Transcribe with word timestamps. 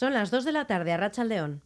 Son 0.00 0.14
las 0.14 0.30
2 0.30 0.46
de 0.46 0.52
la 0.52 0.66
tarde 0.66 0.94
a 0.94 0.96
Rachaldeón. 0.96 1.60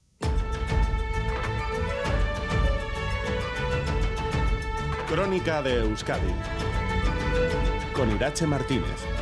Crónica 5.09 5.63
de 5.63 5.79
Euskadi 5.79 6.35
con 7.95 8.11
Irache 8.11 8.45
Martínez. 8.49 9.14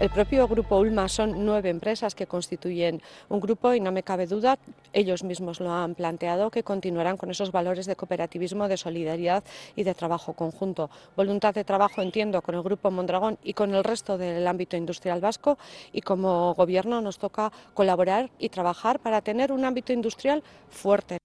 El 0.00 0.08
propio 0.08 0.48
grupo 0.48 0.78
Ulma 0.78 1.10
son 1.10 1.44
nueve 1.44 1.68
empresas 1.68 2.14
que 2.14 2.26
constituyen 2.26 3.02
un 3.28 3.38
grupo 3.38 3.74
y 3.74 3.80
no 3.80 3.92
me 3.92 4.02
cabe 4.02 4.26
duda, 4.26 4.58
ellos 4.94 5.22
mismos 5.22 5.60
lo 5.60 5.70
han 5.70 5.94
planteado, 5.94 6.50
que 6.50 6.62
continuarán 6.62 7.18
con 7.18 7.30
esos 7.30 7.52
valores 7.52 7.84
de 7.84 7.96
cooperativismo, 7.96 8.66
de 8.66 8.78
solidaridad 8.78 9.44
y 9.76 9.82
de 9.82 9.94
trabajo 9.94 10.32
conjunto. 10.32 10.88
Voluntad 11.16 11.52
de 11.52 11.64
trabajo, 11.64 12.00
entiendo, 12.00 12.40
con 12.40 12.54
el 12.54 12.62
grupo 12.62 12.90
Mondragón 12.90 13.36
y 13.44 13.52
con 13.52 13.74
el 13.74 13.84
resto 13.84 14.16
del 14.16 14.48
ámbito 14.48 14.74
industrial 14.74 15.20
vasco 15.20 15.58
y 15.92 16.00
como 16.00 16.54
gobierno 16.54 17.02
nos 17.02 17.18
toca 17.18 17.52
colaborar 17.74 18.30
y 18.38 18.48
trabajar 18.48 19.00
para 19.00 19.20
tener 19.20 19.52
un 19.52 19.66
ámbito 19.66 19.92
industrial 19.92 20.42
fuerte. 20.70 21.18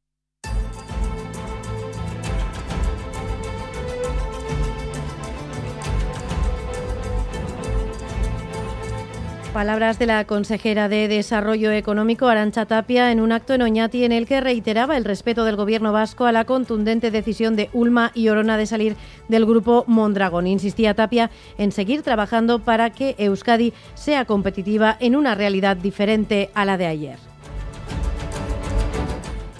Palabras 9.55 9.98
de 10.00 10.05
la 10.05 10.26
consejera 10.26 10.90
de 10.90 11.08
Desarrollo 11.08 11.72
Económico, 11.72 12.27
Arancha 12.27 12.66
Tapia, 12.66 13.14
en 13.14 13.22
un 13.22 13.32
acto 13.32 13.54
en 13.54 13.62
Oñati 13.62 14.04
en 14.04 14.12
el 14.12 14.28
que 14.28 14.41
reiteraba 14.41 14.98
el 14.98 15.05
respeto 15.05 15.45
del 15.45 15.55
Gobierno 15.55 15.94
vasco 15.94 16.26
a 16.26 16.34
la 16.34 16.44
contundente 16.44 17.09
decisión 17.09 17.55
de 17.55 17.70
Ulma 17.72 18.12
y 18.14 18.28
Orona 18.28 18.58
de 18.58 18.66
salir 18.66 18.98
del 19.30 19.45
grupo 19.45 19.86
Mondragón. 19.88 20.45
Insistía 20.45 20.94
Tapia 20.94 21.31
en 21.58 21.72
seguir 21.72 22.02
trabajando 22.02 22.59
para 22.59 22.90
que 22.90 23.16
Euskadi 23.18 23.72
sea 23.94 24.26
competitiva 24.26 24.98
en 25.00 25.16
una 25.16 25.36
realidad 25.36 25.78
diferente 25.78 26.50
a 26.53 26.66
la 26.66 26.76
de 26.76 26.88
ayer. 26.88 27.34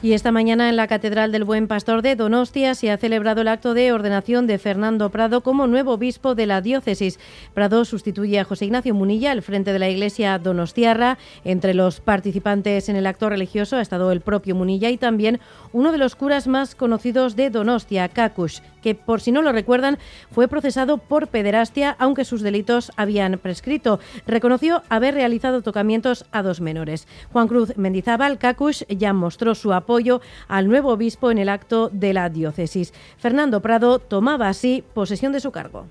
Y 0.06 0.14
esta 0.14 0.31
mañana 0.31 0.70
en 0.70 0.75
la 0.75 0.86
Catedral 0.86 1.31
del 1.31 1.45
Buen 1.45 1.67
Pastor 1.67 2.03
de 2.03 2.16
Donostia 2.16 2.75
se 2.75 2.92
ha 2.92 2.98
celebrado 2.98 3.42
el 3.42 3.48
acto 3.48 3.73
de 3.73 3.92
ordenación 3.92 4.45
de 4.45 4.59
Fernando 4.59 5.09
Prado 5.09 5.42
como 5.42 5.66
nuevo 5.66 5.94
obispo 5.94 6.36
de 6.36 6.45
la 6.45 6.62
diócesis. 6.62 7.17
Prado 7.56 7.84
sustituye 7.86 8.39
a 8.39 8.44
José 8.44 8.66
Ignacio 8.66 8.94
Munilla 8.94 9.31
al 9.31 9.42
frente 9.42 9.73
de 9.73 9.80
la 9.80 9.89
iglesia 9.89 10.38
donostiarra. 10.38 11.17
Entre 11.44 11.73
los 11.73 12.02
participantes 12.02 12.88
en 12.88 12.97
el 12.97 13.08
acto 13.08 13.30
religioso 13.30 13.78
ha 13.78 13.81
estado 13.81 14.12
el 14.12 14.22
propio 14.22 14.53
Munilla 14.53 14.92
y 14.92 14.97
también 14.97 15.39
uno 15.73 15.92
de 15.92 15.97
los 15.97 16.16
curas 16.16 16.45
más 16.45 16.75
conocidos 16.75 17.36
de 17.36 17.50
Donostia, 17.50 18.08
Kakush, 18.08 18.59
que 18.86 18.94
por 18.94 19.19
si 19.19 19.31
no 19.31 19.41
lo 19.41 19.52
recuerdan 19.52 19.97
fue 20.30 20.47
procesado 20.47 21.00
por 21.00 21.30
pederastia 21.30 21.95
aunque 21.97 22.23
sus 22.23 22.41
delitos 22.41 22.91
habían 22.97 23.39
prescrito. 23.39 24.00
Reconoció 24.28 24.83
haber 24.89 25.16
realizado 25.16 25.64
tocamientos 25.64 26.25
a 26.31 26.44
dos 26.44 26.61
menores. 26.61 27.08
Juan 27.33 27.47
Cruz 27.47 27.75
Mendizábal, 27.78 28.38
Kakush, 28.38 28.83
ya 28.88 29.11
mostró 29.11 29.56
su 29.56 29.73
apoyo 29.73 30.22
al 30.47 30.67
nuevo 30.67 30.89
obispo 30.89 31.31
en 31.31 31.39
el 31.39 31.50
acto 31.50 31.89
de 31.91 32.13
la 32.13 32.30
diócesis. 32.30 32.94
Fernando 33.17 33.59
Prado 33.59 33.97
tomaba 33.97 34.50
así 34.50 34.83
posesión 34.94 35.31
de 35.31 35.39
su 35.39 35.52
cargo. 35.52 35.88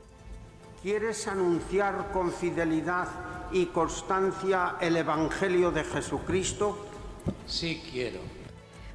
¿Quieres 0.81 1.27
anunciar 1.27 2.13
con 2.13 2.31
fidelidad 2.31 3.09
y 3.51 3.67
constancia 3.67 4.77
el 4.81 4.97
Evangelio 4.97 5.73
de 5.73 5.83
Jesucristo? 5.83 6.87
Sí 7.45 7.83
quiero. 7.91 8.21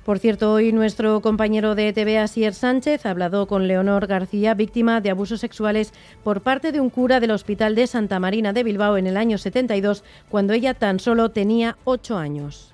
Por 0.06 0.18
cierto, 0.18 0.54
hoy 0.54 0.72
nuestro 0.72 1.22
compañero 1.22 1.76
de 1.76 1.92
TV, 1.94 2.18
Asier 2.18 2.54
Sánchez, 2.54 3.06
ha 3.06 3.12
hablado 3.12 3.48
con 3.48 3.68
Leonor 3.68 4.08
García, 4.08 4.54
víctima 4.54 5.02
de 5.02 5.12
abusos 5.12 5.42
sexuales 5.42 5.94
por 6.24 6.42
parte 6.42 6.72
de 6.72 6.80
un 6.80 6.90
cura 6.90 7.20
del 7.20 7.32
Hospital 7.32 7.76
de 7.76 7.86
Santa 7.86 8.20
Marina 8.20 8.54
de 8.54 8.64
Bilbao 8.64 8.98
en 8.98 9.08
el 9.08 9.18
año 9.18 9.38
72, 9.38 10.04
cuando 10.30 10.54
ella 10.54 10.74
tan 10.74 11.00
solo 11.00 11.30
tenía 11.30 11.78
ocho 11.84 12.18
años. 12.18 12.74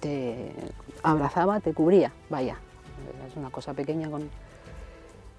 Te 0.00 0.50
abrazaba, 1.02 1.60
te 1.60 1.74
cubría, 1.74 2.10
vaya, 2.30 2.56
es 3.28 3.36
una 3.36 3.50
cosa 3.50 3.74
pequeña 3.74 4.10
con... 4.10 4.28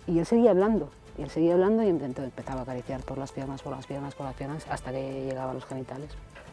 Y 0.07 0.19
él 0.19 0.25
seguía 0.25 0.51
hablando, 0.51 0.91
y 1.17 1.23
él 1.23 1.29
seguía 1.29 1.53
hablando 1.53 1.83
y 1.83 1.87
empezaba 1.87 2.59
a 2.61 2.63
acariciar 2.63 3.01
por 3.01 3.17
las 3.17 3.31
piernas, 3.31 3.61
por 3.63 3.75
las 3.75 3.85
piernas, 3.87 4.13
por 4.13 4.27
las 4.27 4.35
piernas, 4.35 4.65
hasta 4.69 4.91
que 4.91 5.25
llegaba 5.25 5.51
a 5.51 5.55
los 5.55 5.65
genitales. 5.65 6.11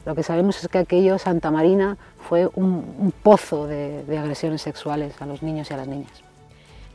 Lo 0.08 0.14
que 0.14 0.22
sabemos 0.22 0.64
es 0.64 0.68
que 0.68 0.78
aquello, 0.78 1.18
Santa 1.18 1.50
Marina, 1.50 1.98
fue 2.18 2.48
un, 2.54 3.12
pozo 3.22 3.66
de 3.66 4.18
agresiones 4.18 4.62
sexuales 4.62 5.20
a 5.20 5.26
los 5.26 5.42
niños 5.42 5.70
y 5.70 5.74
a 5.74 5.76
las 5.76 5.86
niñas. 5.86 6.27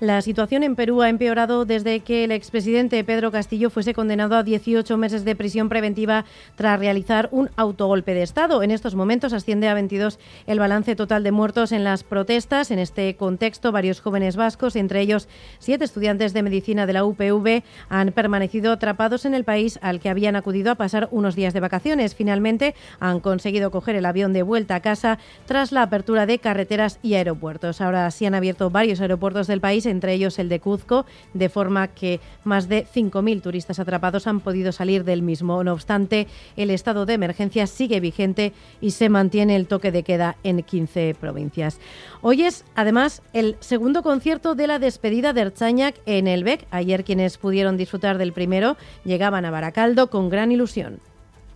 La 0.04 0.22
situación 0.22 0.64
en 0.64 0.76
Perú 0.76 1.02
ha 1.02 1.08
empeorado 1.08 1.64
desde 1.64 2.02
que 2.02 2.26
el 2.26 2.34
expresidente 2.34 3.02
Pedro 3.06 3.32
Castillo 3.32 3.70
fuese 3.70 3.94
condenado 3.94 4.36
a 4.36 4.44
18 4.44 4.98
meses 4.98 5.24
de 5.24 5.34
prisión 5.34 5.70
preventiva 5.70 6.26
tras 6.58 6.78
realizar 6.78 7.30
un 7.32 7.50
autogolpe 7.56 8.14
de 8.14 8.22
Estado. 8.22 8.64
En 8.64 8.72
estos 8.72 8.96
momentos 8.96 9.32
asciende 9.32 9.70
a 9.70 9.74
22 9.74 10.20
el 10.46 10.60
balance 10.60 10.98
total 10.98 11.24
de 11.24 11.32
muertos 11.32 11.72
en 11.72 11.86
las 11.86 12.04
protestas. 12.04 12.70
En 12.70 12.80
este 12.80 13.16
contexto, 13.16 13.72
varios 13.72 14.02
jóvenes 14.02 14.36
vascos, 14.36 14.76
entre 14.76 15.00
ellos 15.00 15.30
siete 15.60 15.86
estudiantes 15.86 16.34
de 16.34 16.44
medicina 16.44 16.86
de 16.86 16.92
la 16.92 17.06
UPV, 17.06 17.64
han 17.88 18.12
permanecido 18.12 18.74
atrapados 18.74 19.24
en 19.24 19.34
el 19.34 19.46
país 19.46 19.80
al 19.82 20.02
que 20.02 20.10
habían 20.10 20.36
acudido 20.36 20.70
a 20.72 20.76
pasar 20.76 21.08
unos 21.12 21.34
días 21.34 21.54
de 21.54 21.62
vacaciones. 21.62 22.14
Finalmente, 22.14 22.76
han 23.00 23.22
conseguido 23.22 23.72
coger 23.72 23.96
el 23.96 24.06
avión 24.06 24.34
de 24.34 24.44
vuelta 24.44 24.76
a 24.76 24.82
casa 24.82 25.18
tras 25.46 25.72
la 25.72 25.84
apertura 25.84 26.26
de 26.26 26.40
carreteras 26.40 27.00
y 27.02 27.14
aeropuertos. 27.14 27.80
Ahora 27.80 28.12
sí 28.12 28.26
han 28.26 28.36
abierto 28.36 28.70
varios 28.70 29.00
aeropuertos 29.00 29.48
del 29.48 29.62
país 29.62 29.93
entre 29.94 30.14
ellos 30.14 30.38
el 30.40 30.50
de 30.50 30.60
Cuzco, 30.60 31.06
de 31.34 31.48
forma 31.48 31.88
que 31.88 32.20
más 32.44 32.68
de 32.68 32.86
5.000 32.86 33.42
turistas 33.42 33.80
atrapados 33.80 34.28
han 34.28 34.42
podido 34.42 34.74
salir 34.74 35.06
del 35.06 35.22
mismo. 35.22 35.64
No 35.64 35.72
obstante, 35.72 36.28
el 36.58 36.70
estado 36.70 37.06
de 37.06 37.14
emergencia 37.14 37.66
sigue 37.68 38.02
vigente 38.02 38.52
y 38.82 38.92
se 38.92 39.08
mantiene 39.08 39.56
el 39.56 39.68
toque 39.68 39.92
de 39.92 40.04
queda 40.04 40.36
en 40.44 40.64
15 40.64 41.16
provincias. 41.20 41.80
Hoy 42.22 42.44
es, 42.44 42.66
además, 42.76 43.22
el 43.32 43.56
segundo 43.62 44.04
concierto 44.04 44.56
de 44.56 44.68
la 44.68 44.80
despedida 44.80 45.34
de 45.34 45.42
Erchañac 45.42 45.96
en 46.06 46.28
el 46.28 46.44
BEC. 46.44 46.68
Ayer 46.72 47.04
quienes 47.04 47.38
pudieron 47.38 47.78
disfrutar 47.78 48.18
del 48.18 48.34
primero 48.34 48.76
llegaban 49.06 49.46
a 49.46 49.52
Baracaldo 49.52 50.10
con 50.10 50.30
gran 50.30 50.52
ilusión. 50.52 51.00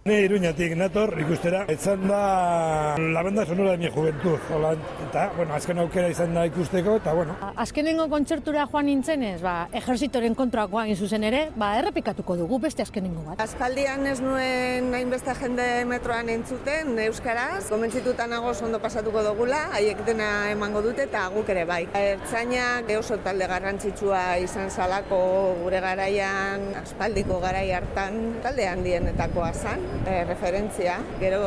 Ni 0.07 0.21
Iruñatik 0.23 0.71
nator 0.79 1.17
ikustera, 1.19 1.65
izan 1.67 2.05
da 2.07 2.95
la 2.95 3.21
banda 3.25 3.43
sonora 3.45 3.71
de 3.71 3.77
mi 3.77 3.89
juventud. 3.91 4.39
Hola, 4.55 4.69
eta, 5.03 5.25
bueno, 5.35 5.51
azken 5.53 5.81
aukera 5.83 6.07
izan 6.07 6.31
da 6.33 6.45
ikusteko, 6.47 6.93
eta 7.01 7.11
bueno. 7.11 7.33
Azkenengo 7.59 8.05
kontzertura 8.07 8.63
joan 8.71 8.87
nintzenez, 8.87 9.41
ba, 9.43 9.67
ejerzitoren 9.75 10.37
kontraak 10.39 10.71
joan 10.71 10.93
zuzen 10.95 11.25
ere, 11.27 11.41
ba, 11.59 11.73
errepikatuko 11.81 12.37
dugu 12.39 12.61
beste 12.63 12.85
azkenengo 12.85 13.25
bat. 13.25 13.43
Aspaldian 13.43 14.07
ez 14.07 14.21
nuen 14.23 14.95
hainbeste 14.95 15.35
jende 15.41 15.67
metroan 15.91 16.31
entzuten, 16.37 16.93
Euskaraz, 17.09 17.67
gomentzituta 17.67 18.29
nago 18.31 18.55
ondo 18.63 18.79
pasatuko 18.79 19.25
dugula, 19.27 19.65
haiek 19.75 20.05
dena 20.07 20.29
emango 20.53 20.85
dute 20.87 21.03
eta 21.09 21.25
guk 21.35 21.51
ere 21.51 21.67
bai. 21.67 21.81
Ertzainak 21.99 22.95
oso 22.95 23.19
talde 23.27 23.51
garrantzitsua 23.51 24.23
izan 24.39 24.71
zalako 24.71 25.19
gure 25.65 25.83
garaian, 25.83 26.69
aspaldiko 26.85 27.43
garai 27.43 27.67
hartan, 27.75 28.37
talde 28.47 28.71
handienetakoa 28.71 29.51
zan, 29.51 29.83
eh, 30.05 30.23
referentzia, 30.27 30.99
gero 31.19 31.41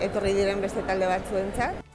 etorri 0.00 0.34
diren 0.38 0.60
beste 0.64 0.84
talde 0.88 1.10
batzuentzat. 1.10 1.91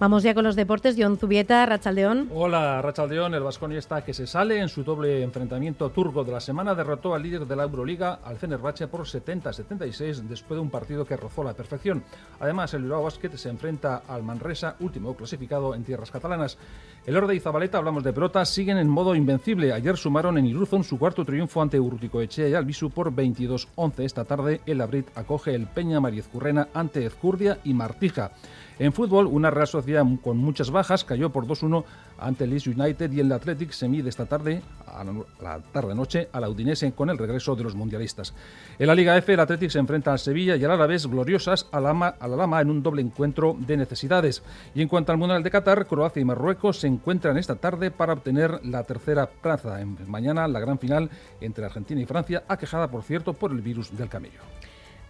Vamos 0.00 0.24
ya 0.24 0.34
con 0.34 0.42
los 0.42 0.56
deportes. 0.56 0.96
John 0.98 1.16
Zubieta, 1.16 1.64
Rachaldeón. 1.66 2.28
Hola, 2.34 2.82
Rachaldeón. 2.82 3.32
El 3.34 3.44
vasconista 3.44 4.04
que 4.04 4.12
se 4.12 4.26
sale 4.26 4.58
en 4.58 4.68
su 4.68 4.82
doble 4.82 5.22
enfrentamiento 5.22 5.90
turco 5.90 6.24
de 6.24 6.32
la 6.32 6.40
semana 6.40 6.74
derrotó 6.74 7.14
al 7.14 7.22
líder 7.22 7.46
de 7.46 7.54
la 7.54 7.62
Euroliga, 7.62 8.18
al 8.24 8.36
Fenerbahce, 8.36 8.88
por 8.88 9.02
70-76 9.02 10.22
después 10.22 10.58
de 10.58 10.62
un 10.62 10.70
partido 10.70 11.04
que 11.04 11.16
rozó 11.16 11.44
la 11.44 11.54
perfección. 11.54 12.02
Además, 12.40 12.74
el 12.74 12.82
Bilbao 12.82 13.04
Basket 13.04 13.36
se 13.36 13.48
enfrenta 13.48 14.02
al 14.08 14.24
Manresa, 14.24 14.74
último 14.80 15.14
clasificado 15.14 15.76
en 15.76 15.84
tierras 15.84 16.10
catalanas. 16.10 16.58
El 17.06 17.16
Orde 17.16 17.36
y 17.36 17.40
Zabaleta, 17.40 17.78
hablamos 17.78 18.02
de 18.02 18.12
pelotas, 18.12 18.48
siguen 18.48 18.78
en 18.78 18.88
modo 18.88 19.14
invencible. 19.14 19.72
Ayer 19.72 19.96
sumaron 19.96 20.38
en 20.38 20.46
Iruzón 20.46 20.82
su 20.82 20.98
cuarto 20.98 21.24
triunfo 21.24 21.62
ante 21.62 21.78
Urruticoechea 21.78 22.48
y 22.48 22.54
Albisu 22.54 22.90
por 22.90 23.12
22-11. 23.14 24.00
Esta 24.00 24.24
tarde, 24.24 24.60
el 24.66 24.80
Abrit 24.80 25.06
acoge 25.14 25.54
el 25.54 25.66
Peña 25.66 26.00
Mariezcurrena 26.00 26.68
ante 26.74 27.06
Ezcurdia 27.06 27.58
y 27.62 27.74
Martija. 27.74 28.32
En 28.78 28.92
fútbol, 28.92 29.26
una 29.26 29.50
Real 29.50 29.68
Sociedad 29.68 30.04
con 30.22 30.36
muchas 30.36 30.70
bajas 30.70 31.04
cayó 31.04 31.30
por 31.30 31.46
2-1 31.46 31.84
ante 32.18 32.44
el 32.44 32.50
Leeds 32.50 32.66
United 32.66 33.12
y 33.12 33.20
el 33.20 33.30
Athletic 33.30 33.70
se 33.70 33.88
mide 33.88 34.08
esta 34.08 34.26
tarde, 34.26 34.62
a 34.86 35.04
la 35.42 35.60
tarde-noche, 35.60 36.28
a 36.32 36.40
la 36.40 36.48
Udinese 36.48 36.92
con 36.92 37.08
el 37.08 37.18
regreso 37.18 37.54
de 37.54 37.62
los 37.62 37.76
mundialistas. 37.76 38.34
En 38.78 38.88
la 38.88 38.94
Liga 38.96 39.16
F, 39.16 39.32
el 39.32 39.38
Athletic 39.38 39.70
se 39.70 39.78
enfrenta 39.78 40.12
al 40.12 40.18
Sevilla 40.18 40.56
y 40.56 40.64
al 40.64 40.72
Alavés 40.72 41.06
gloriosas 41.06 41.68
a 41.70 41.80
la, 41.80 41.90
a 41.90 42.28
la 42.28 42.36
Lama 42.36 42.60
en 42.60 42.70
un 42.70 42.82
doble 42.82 43.00
encuentro 43.00 43.56
de 43.58 43.76
necesidades. 43.76 44.42
Y 44.74 44.82
en 44.82 44.88
cuanto 44.88 45.12
al 45.12 45.18
Mundial 45.18 45.44
de 45.44 45.50
Qatar, 45.50 45.86
Croacia 45.86 46.20
y 46.20 46.24
Marruecos 46.24 46.80
se 46.80 46.88
encuentran 46.88 47.38
esta 47.38 47.54
tarde 47.54 47.92
para 47.92 48.14
obtener 48.14 48.64
la 48.64 48.82
tercera 48.82 49.26
plaza. 49.26 49.78
Mañana, 50.06 50.48
la 50.48 50.58
gran 50.58 50.80
final 50.80 51.10
entre 51.40 51.64
Argentina 51.64 52.00
y 52.00 52.06
Francia, 52.06 52.42
aquejada, 52.48 52.88
por 52.88 53.04
cierto, 53.04 53.34
por 53.34 53.52
el 53.52 53.60
virus 53.60 53.96
del 53.96 54.08
camello. 54.08 54.40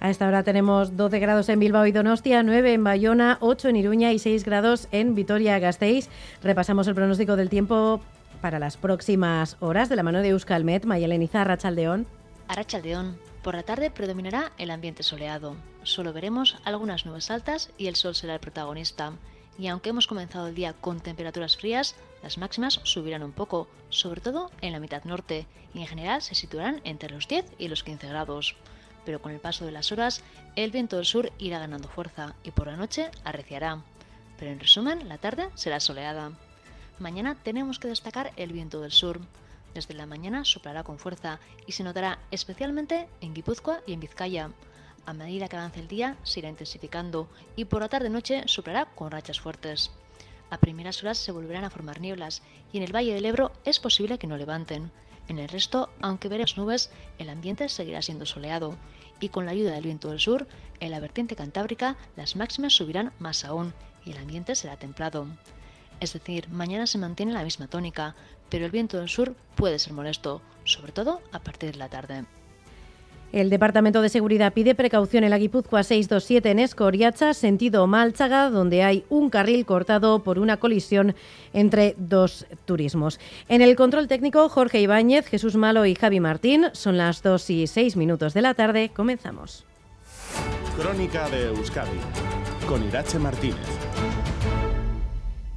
A 0.00 0.11
esta 0.11 0.29
hora 0.29 0.43
tenemos 0.43 0.96
12 0.96 1.19
grados 1.19 1.49
en 1.49 1.61
Bilbao 1.61 1.87
y 1.87 1.93
Donostia, 1.93 2.43
9 2.43 2.75
en 2.75 2.85
Bayona, 2.85 3.38
8 3.41 3.69
en 3.69 3.76
Iruña 3.76 4.12
y 4.12 4.19
6 4.19 4.44
grados 4.44 4.88
en 4.93 5.14
Vitoria-Gasteiz. 5.14 6.08
Repasamos 6.43 6.87
el 6.88 6.94
pronóstico 6.94 7.37
del 7.37 7.49
tiempo 7.49 8.00
para 8.43 8.58
las 8.58 8.76
próximas 8.76 9.56
horas 9.61 9.88
de 9.88 9.96
la 9.96 10.02
mano 10.02 10.20
de 10.20 10.29
Euskalmet, 10.29 10.85
Mayelen 10.85 11.23
Izarra, 11.23 11.56
Chaldeón. 11.56 12.06
Arrachaldeón. 12.49 13.17
Por 13.43 13.55
la 13.55 13.62
tarde 13.62 13.91
predominará 13.91 14.52
el 14.58 14.70
ambiente 14.70 15.02
soleado. 15.02 15.56
Solo 15.82 16.12
veremos 16.12 16.58
algunas 16.64 17.06
nubes 17.06 17.31
altas 17.31 17.70
y 17.79 17.87
el 17.87 17.97
sol 17.97 18.14
será 18.14 18.35
el 18.35 18.40
protagonista. 18.40 19.12
Y 19.58 19.69
aunque 19.69 19.90
hemos 19.90 20.06
comenzado 20.06 20.49
el 20.49 20.55
día 20.55 20.73
con 20.73 21.00
temperaturas 21.00 21.56
frías, 21.56 21.94
las 22.23 22.38
máximas 22.38 22.81
subirán 22.82 23.23
un 23.23 23.32
poco, 23.32 23.69
sobre 23.88 24.20
todo 24.20 24.50
en 24.61 24.73
la 24.73 24.81
mitad 24.81 25.05
norte, 25.05 25.47
y 25.75 25.81
en 25.81 25.87
general 25.87 26.23
se 26.23 26.35
situarán 26.35 26.81
entre 26.85 27.11
los 27.11 27.29
10 27.29 27.44
y 27.58 27.69
los 27.69 27.85
15 27.85 28.08
grados. 28.08 28.56
Pero 29.04 29.20
con 29.20 29.32
el 29.32 29.40
paso 29.40 29.64
de 29.64 29.72
las 29.72 29.92
horas, 29.92 30.22
el 30.56 30.70
viento 30.70 30.96
del 30.96 31.04
sur 31.04 31.32
irá 31.38 31.58
ganando 31.58 31.88
fuerza 31.88 32.34
y 32.42 32.50
por 32.50 32.66
la 32.66 32.76
noche 32.76 33.10
arreciará. 33.24 33.82
Pero 34.38 34.50
en 34.50 34.60
resumen, 34.60 35.08
la 35.08 35.18
tarde 35.18 35.48
será 35.54 35.80
soleada. 35.80 36.32
Mañana 36.98 37.36
tenemos 37.42 37.78
que 37.78 37.88
destacar 37.88 38.32
el 38.36 38.52
viento 38.52 38.80
del 38.80 38.92
sur. 38.92 39.20
Desde 39.74 39.94
la 39.94 40.06
mañana 40.06 40.44
soplará 40.44 40.84
con 40.84 40.98
fuerza 40.98 41.40
y 41.66 41.72
se 41.72 41.82
notará 41.82 42.20
especialmente 42.30 43.08
en 43.20 43.34
Guipúzcoa 43.34 43.80
y 43.86 43.92
en 43.92 44.00
Vizcaya. 44.00 44.50
A 45.06 45.12
medida 45.12 45.48
que 45.48 45.56
avance 45.56 45.80
el 45.80 45.88
día 45.88 46.16
se 46.22 46.40
irá 46.40 46.48
intensificando 46.48 47.28
y 47.56 47.66
por 47.66 47.82
la 47.82 47.88
tarde-noche 47.88 48.44
soplará 48.46 48.86
con 48.86 49.10
rachas 49.10 49.40
fuertes. 49.40 49.90
A 50.50 50.58
primeras 50.58 51.02
horas 51.02 51.18
se 51.18 51.32
volverán 51.32 51.64
a 51.64 51.70
formar 51.70 52.00
nieblas 52.00 52.42
y 52.72 52.78
en 52.78 52.84
el 52.84 52.94
Valle 52.94 53.12
del 53.12 53.24
Ebro 53.24 53.52
es 53.64 53.80
posible 53.80 54.18
que 54.18 54.26
no 54.26 54.36
levanten. 54.36 54.92
En 55.29 55.38
el 55.38 55.49
resto, 55.49 55.91
aunque 56.00 56.29
veremos 56.29 56.56
nubes, 56.56 56.91
el 57.19 57.31
ambiente 57.31 57.69
seguirá 57.69 58.03
siendo 58.03 58.26
soleado 58.26 58.76
y 59.21 59.31
con 59.31 59.47
la 59.47 59.53
ayuda 59.53 59.73
del 59.73 59.85
viento 59.85 60.11
del 60.11 60.21
sur, 60.21 60.47
en 60.81 60.91
la 60.91 61.00
vertiente 61.00 61.37
cantábrica 61.37 61.97
las 62.17 62.37
máximas 62.37 62.75
subirán 62.75 63.12
más 63.19 63.44
aún 63.44 63.73
y 64.05 64.11
el 64.12 64.19
ambiente 64.19 64.55
será 64.55 64.76
templado. 64.76 65.26
Es 66.00 66.12
decir, 66.12 66.49
mañana 66.50 66.87
se 66.87 66.99
mantiene 66.99 67.32
la 67.32 67.44
misma 67.44 67.69
tónica, 67.69 68.15
pero 68.50 68.67
el 68.67 68.71
viento 68.71 68.99
del 68.99 69.09
sur 69.09 69.35
puede 69.55 69.79
ser 69.79 69.93
molesto, 69.93 70.43
sobre 70.65 70.93
todo 70.93 71.23
a 71.32 71.38
partir 71.38 71.73
de 71.73 71.79
la 71.79 71.88
tarde. 71.88 72.25
El 73.34 73.50
Departamento 73.50 74.00
de 74.00 74.10
Seguridad 74.10 74.52
pide 74.52 74.76
precaución 74.76 75.25
en 75.25 75.31
la 75.31 75.38
Guipúzcoa 75.38 75.82
627 75.82 76.52
en 76.52 76.60
Escoriacha, 76.60 77.34
sentido 77.34 77.84
Malchaga, 77.88 78.48
donde 78.48 78.84
hay 78.84 79.04
un 79.08 79.28
carril 79.28 79.66
cortado 79.66 80.22
por 80.22 80.38
una 80.38 80.58
colisión 80.58 81.16
entre 81.52 81.96
dos 81.98 82.46
turismos. 82.64 83.19
En 83.48 83.60
el 83.60 83.75
control 83.75 84.06
técnico, 84.06 84.48
Jorge 84.48 84.81
Ibáñez, 84.81 85.26
Jesús 85.26 85.56
Malo 85.56 85.84
y 85.84 85.96
Javi 85.96 86.20
Martín. 86.20 86.66
Son 86.75 86.96
las 86.96 87.25
2 87.25 87.50
y 87.50 87.66
6 87.66 87.96
minutos 87.96 88.34
de 88.34 88.42
la 88.42 88.54
tarde. 88.54 88.92
Comenzamos. 88.94 89.64
Crónica 90.78 91.28
de 91.28 91.46
Euskadi 91.46 91.98
con 92.69 92.87
Irache 92.87 93.19
Martínez. 93.19 93.66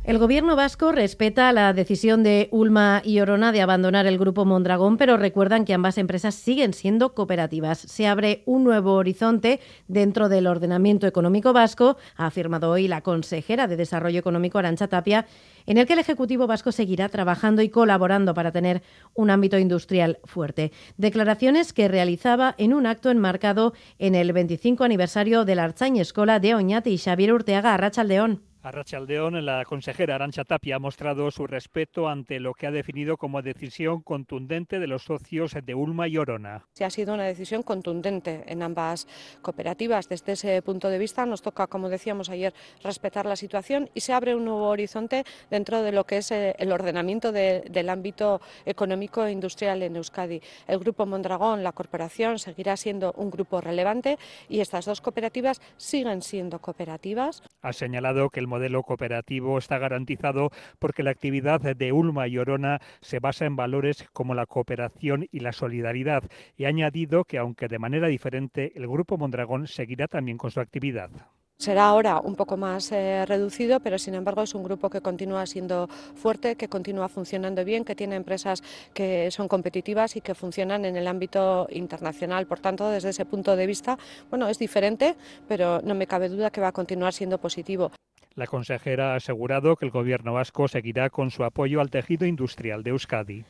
El 0.08 0.20
gobierno 0.20 0.56
vasco 0.56 0.94
respeta 0.94 1.52
la 1.52 1.74
decisión 1.74 2.24
de 2.24 2.48
Ulma 2.52 3.02
y 3.04 3.20
Orona 3.20 3.52
de 3.52 3.62
abandonar 3.62 4.08
el 4.08 4.18
grupo 4.18 4.46
Mondragón, 4.46 4.96
pero 4.96 5.18
recuerdan 5.18 5.66
que 5.66 5.74
ambas 5.74 5.98
empresas 5.98 6.34
siguen 6.34 6.74
siendo 6.74 7.14
cooperativas. 7.14 7.78
Se 7.78 8.08
abre 8.08 8.42
un 8.46 8.64
nuevo 8.64 8.94
horizonte 8.94 9.60
dentro 9.90 10.30
del 10.30 10.48
ordenamiento 10.48 11.08
económico 11.08 11.52
vasco, 11.52 11.98
ha 12.16 12.28
afirmado 12.28 12.72
hoy 12.72 12.88
la 12.88 13.02
consejera 13.02 13.68
de 13.68 13.76
Desarrollo 13.76 14.18
Económico 14.18 14.58
Arancha 14.58 14.88
Tapia, 14.88 15.26
en 15.66 15.78
el 15.78 15.86
que 15.86 15.92
el 15.92 16.00
Ejecutivo 16.00 16.48
vasco 16.48 16.72
seguirá 16.72 17.10
trabajando 17.10 17.62
y 17.62 17.68
colaborando 17.68 18.34
para 18.34 18.54
tener 18.54 18.84
un 19.14 19.30
ámbito 19.30 19.60
industrial 19.60 20.20
fuerte. 20.24 20.72
Declaraciones 20.96 21.74
que 21.74 21.90
realizaba 21.90 22.56
en 22.58 22.74
un 22.74 22.86
acto 22.86 23.12
enmarcado 23.12 23.74
en 24.00 24.16
el 24.16 24.32
25 24.32 24.86
aniversario 24.86 25.44
de 25.44 25.56
la 25.56 25.66
Archañ 25.66 25.98
Escola 25.98 26.40
de 26.40 26.56
Oñate 26.56 26.92
y 26.92 26.98
Xavier 26.98 27.34
Urteaga, 27.34 27.74
Arrachaldeón. 27.74 28.48
A 28.68 28.72
Rachaldeón, 28.72 29.46
la 29.46 29.64
consejera 29.64 30.16
Arancha 30.16 30.44
Tapia 30.44 30.76
ha 30.76 30.80
mostrado 30.80 31.32
su 31.32 31.48
respeto 31.48 32.10
ante 32.10 32.42
lo 32.42 32.54
que 32.54 32.68
ha 32.68 32.72
definido 32.72 33.16
como 33.16 33.42
decisión 33.42 34.02
contundente 34.02 34.78
de 34.80 34.88
los 34.88 35.04
socios 35.04 35.56
de 35.64 35.74
Ulma 35.74 36.10
y 36.10 36.18
Orona. 36.18 36.66
Sí, 36.74 36.84
ha 36.84 36.90
sido 36.90 37.14
una 37.14 37.24
decisión 37.24 37.64
contundente 37.64 38.44
en 38.46 38.62
ambas 38.62 39.08
cooperativas. 39.42 40.10
Desde 40.10 40.34
ese 40.34 40.62
punto 40.62 40.90
de 40.90 40.98
vista 40.98 41.26
nos 41.26 41.42
toca, 41.42 41.68
como 41.68 41.88
decíamos 41.88 42.30
ayer, 42.30 42.54
respetar 42.84 43.26
la 43.26 43.38
situación 43.38 43.90
y 43.94 44.02
se 44.02 44.12
abre 44.12 44.36
un 44.36 44.44
nuevo 44.44 44.68
horizonte 44.68 45.24
dentro 45.50 45.82
de 45.82 45.94
lo 45.94 46.04
que 46.04 46.18
es 46.18 46.30
eh, 46.32 46.54
el 46.60 46.74
ordenamiento 46.74 47.32
de, 47.32 47.62
del 47.72 47.88
ámbito 47.88 48.42
económico 48.66 49.24
e 49.24 49.32
industrial 49.32 49.82
en 49.82 49.96
Euskadi. 49.96 50.42
El 50.68 50.80
Grupo 50.80 51.06
Mondragón, 51.06 51.64
la 51.64 51.72
corporación, 51.72 52.38
seguirá 52.38 52.76
siendo 52.76 53.14
un 53.14 53.32
grupo 53.32 53.62
relevante 53.62 54.18
y 54.50 54.60
estas 54.60 54.84
dos 54.84 55.00
cooperativas 55.00 55.62
siguen 55.78 56.22
siendo 56.22 56.60
cooperativas. 56.60 57.44
Ha 57.62 57.72
señalado 57.72 58.30
que 58.30 58.42
el 58.42 58.48
modelo 58.58 58.82
cooperativo 58.82 59.60
está 59.60 59.78
garantizado 59.78 60.50
porque 60.80 61.04
la 61.04 61.12
actividad 61.12 61.62
de 61.62 61.92
Ulma 61.92 62.28
y 62.28 62.40
Orona 62.40 62.80
se 63.02 63.20
basa 63.20 63.46
en 63.46 63.56
valores 63.56 64.04
como 64.14 64.34
la 64.34 64.48
cooperación 64.48 65.28
y 65.32 65.42
la 65.42 65.52
solidaridad 65.52 66.24
y 66.56 66.66
ha 66.66 66.70
añadido 66.70 67.24
que 67.24 67.38
aunque 67.38 67.68
de 67.68 67.78
manera 67.78 68.08
diferente 68.08 68.72
el 68.76 68.88
Grupo 68.88 69.16
Mondragón 69.16 69.68
seguirá 69.68 70.08
también 70.08 70.40
con 70.40 70.50
su 70.50 70.60
actividad. 70.60 71.12
Será 71.60 71.88
ahora 71.88 72.20
un 72.20 72.36
poco 72.36 72.56
más 72.56 72.92
eh, 72.92 73.26
reducido, 73.26 73.80
pero 73.80 73.98
sin 73.98 74.14
embargo 74.14 74.44
es 74.44 74.54
un 74.54 74.64
grupo 74.64 74.92
que 74.92 75.02
continúa 75.02 75.44
siendo 75.48 75.88
fuerte, 75.88 76.56
que 76.56 76.68
continúa 76.68 77.10
funcionando 77.10 77.66
bien, 77.66 77.84
que 77.84 77.96
tiene 77.96 78.16
empresas 78.16 78.62
que 78.94 79.32
son 79.32 79.48
competitivas 79.48 80.16
y 80.16 80.22
que 80.22 80.36
funcionan 80.36 80.86
en 80.86 80.96
el 80.98 81.08
ámbito 81.08 81.68
internacional. 81.72 82.46
Por 82.46 82.60
tanto, 82.60 82.90
desde 82.90 83.10
ese 83.10 83.26
punto 83.26 83.56
de 83.56 83.66
vista, 83.66 83.98
bueno, 84.30 84.48
es 84.48 84.60
diferente, 84.60 85.16
pero 85.48 85.82
no 85.84 85.96
me 85.96 86.06
cabe 86.06 86.30
duda 86.30 86.52
que 86.52 86.62
va 86.62 86.68
a 86.68 86.72
continuar 86.72 87.14
siendo 87.14 87.40
positivo. 87.40 87.92
La 88.38 88.46
consejera 88.46 89.14
ha 89.14 89.16
asegurado 89.16 89.76
que 89.78 89.86
el 89.86 89.92
Gobierno 89.92 90.34
vasco 90.34 90.68
seguirá 90.68 91.10
con 91.10 91.32
su 91.32 91.44
apoyo 91.44 91.82
al 91.82 91.90
tejido 91.90 92.28
industrial 92.28 92.84
de 92.84 92.92
Euskadi. 92.92 93.46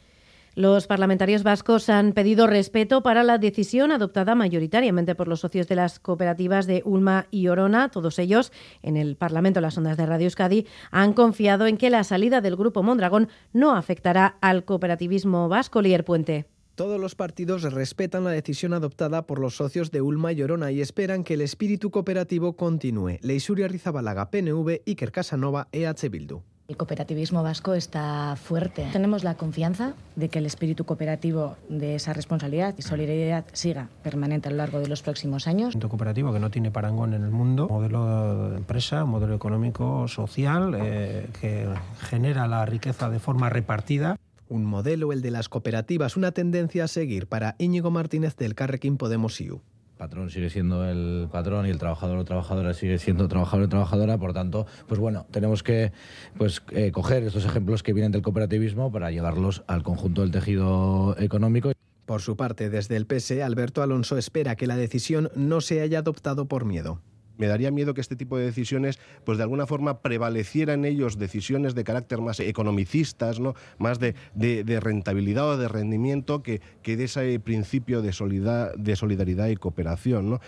Los 0.56 0.88
parlamentarios 0.88 1.44
vascos 1.44 1.89
han 1.89 2.13
pedido 2.13 2.48
respeto 2.48 3.04
para 3.04 3.24
la 3.24 3.38
decisión 3.38 3.92
adoptada 3.92 4.34
mayoritariamente 4.34 5.13
por 5.13 5.28
los 5.28 5.42
socios 5.42 5.68
de 5.68 5.75
las 5.75 6.00
cooperativas 6.00 6.68
de 6.68 6.84
Ulma 6.86 7.28
y 7.31 7.50
Orona. 7.50 7.89
Todos 7.89 8.18
ellos, 8.18 8.54
en 8.81 8.95
el 8.95 9.18
Parlamento, 9.18 9.60
las 9.60 9.78
ondas 9.78 9.98
de 9.98 10.06
Radio 10.06 10.28
Euskadi, 10.28 10.66
han 10.90 11.12
confiado 11.12 11.68
en 11.68 11.75
que 11.75 11.90
la 11.90 12.06
salida 12.06 12.40
del 12.40 12.56
Grupo 12.56 12.81
Mondragón 12.81 13.28
no 13.51 13.75
afectará 13.75 14.38
al 14.40 14.63
cooperativismo 14.63 15.50
vasco. 15.50 15.81
Lier 15.81 16.06
Puente. 16.06 16.56
Todos 16.77 17.01
los 17.01 17.15
partidos 17.15 17.63
respetan 17.63 18.24
la 18.24 18.29
decisión 18.29 18.71
adoptada 18.71 19.24
por 19.24 19.39
los 19.39 19.56
socios 19.56 19.89
de 19.89 20.03
Ulma 20.03 20.31
y 20.31 20.44
Orona 20.44 20.71
y 20.71 20.79
esperan 20.79 21.24
que 21.24 21.33
el 21.33 21.41
espíritu 21.41 21.89
cooperativo 21.89 22.53
continúe. 22.53 23.18
Leisuria 23.24 23.68
Rizabalaga, 23.68 24.29
PNV, 24.29 24.81
Iker 24.85 25.12
Casanova, 25.12 25.69
EH 25.71 26.07
Bildu. 26.07 26.44
El 26.68 26.77
cooperativismo 26.77 27.41
vasco 27.41 27.74
está 27.74 28.35
fuerte. 28.35 28.88
Tenemos 28.94 29.24
la 29.24 29.33
confianza 29.33 29.95
de 30.15 30.29
que 30.29 30.38
el 30.38 30.45
espíritu 30.45 30.85
cooperativo 30.85 31.57
de 31.68 31.95
esa 31.95 32.13
responsabilidad 32.13 32.75
y 32.77 32.83
solidaridad 32.83 33.45
siga 33.53 33.89
permanente 34.03 34.50
a 34.50 34.51
lo 34.51 34.57
largo 34.57 34.80
de 34.80 34.88
los 34.88 35.01
próximos 35.01 35.47
años. 35.47 35.73
Un 35.73 35.81
cooperativo 35.81 36.31
que 36.31 36.39
no 36.39 36.51
tiene 36.51 36.69
parangón 36.69 37.15
en 37.15 37.23
el 37.23 37.31
mundo, 37.31 37.68
modelo 37.69 38.51
de 38.51 38.57
empresa, 38.57 39.03
modelo 39.03 39.33
económico, 39.33 40.07
social, 40.07 40.78
eh, 40.80 41.28
que 41.42 41.68
genera 42.02 42.47
la 42.47 42.68
riqueza 42.68 43.09
de 43.09 43.18
forma 43.18 43.49
repartida. 43.49 44.16
Un 44.49 44.66
modelo, 44.66 45.11
el 45.11 45.21
de 45.21 45.31
las 45.31 45.49
cooperativas, 45.49 46.18
una 46.18 46.31
tendencia 46.31 46.85
a 46.85 46.87
seguir 46.87 47.27
para 47.27 47.56
Íñigo 47.59 47.92
Martínez 47.92 48.35
del 48.35 48.56
Carrequín 48.56 48.97
Podemos 48.97 49.39
IU 49.42 49.61
patrón 49.97 50.30
sigue 50.30 50.49
siendo 50.49 50.85
el 50.85 51.27
patrón 51.31 51.66
y 51.66 51.69
el 51.69 51.80
trabajador 51.80 52.19
o 52.19 52.25
trabajadora 52.25 52.73
sigue 52.73 52.99
siendo 52.99 53.27
trabajador 53.27 53.66
o 53.66 53.69
trabajadora, 53.69 54.18
por 54.18 54.33
tanto, 54.33 54.68
pues 54.87 54.99
bueno, 54.99 55.25
tenemos 55.31 55.63
que 55.63 55.92
pues 56.37 56.61
eh, 56.71 56.92
coger 56.92 57.23
estos 57.23 57.45
ejemplos 57.45 57.83
que 57.83 57.94
vienen 57.94 58.11
del 58.11 58.21
cooperativismo 58.21 58.92
para 58.92 59.11
llevarlos 59.11 59.63
al 59.68 59.83
conjunto 59.83 60.21
del 60.21 60.31
tejido 60.31 61.16
económico. 61.19 61.71
Por 62.06 62.21
su 62.21 62.37
parte, 62.37 62.69
desde 62.69 62.95
el 62.95 63.06
PSE, 63.06 63.44
Alberto 63.44 63.81
Alonso 63.81 64.18
espera 64.18 64.56
que 64.56 64.68
la 64.68 64.77
decisión 64.77 65.30
no 65.35 65.59
se 65.59 65.81
haya 65.81 65.99
adoptado 65.99 66.47
por 66.47 66.63
miedo 66.63 67.01
me 67.37 67.47
daría 67.47 67.71
miedo 67.71 67.94
que 67.94 68.01
este 68.01 68.15
tipo 68.15 68.37
de 68.37 68.45
decisiones, 68.45 68.99
pues 69.23 69.37
de 69.37 69.44
alguna 69.44 69.67
forma 69.67 70.01
prevalecieran 70.01 70.85
en 70.85 70.94
ellos 70.94 71.17
decisiones 71.17 71.75
de 71.75 71.83
carácter 71.83 72.21
más 72.21 72.39
economicistas, 72.39 73.39
¿no? 73.39 73.56
más 73.77 73.99
de, 73.99 74.15
de, 74.33 74.63
de 74.63 74.79
rentabilidad 74.79 75.49
o 75.49 75.57
de 75.57 75.67
rendimiento 75.67 76.44
que, 76.44 76.61
que 76.81 76.97
de 76.97 77.06
ese 77.06 77.39
principio 77.39 78.01
de, 78.01 78.13
solidar, 78.13 78.75
de 78.77 78.95
solidaridad 78.95 79.47
y 79.47 79.56
cooperación. 79.56 80.29
¿no? 80.29 80.39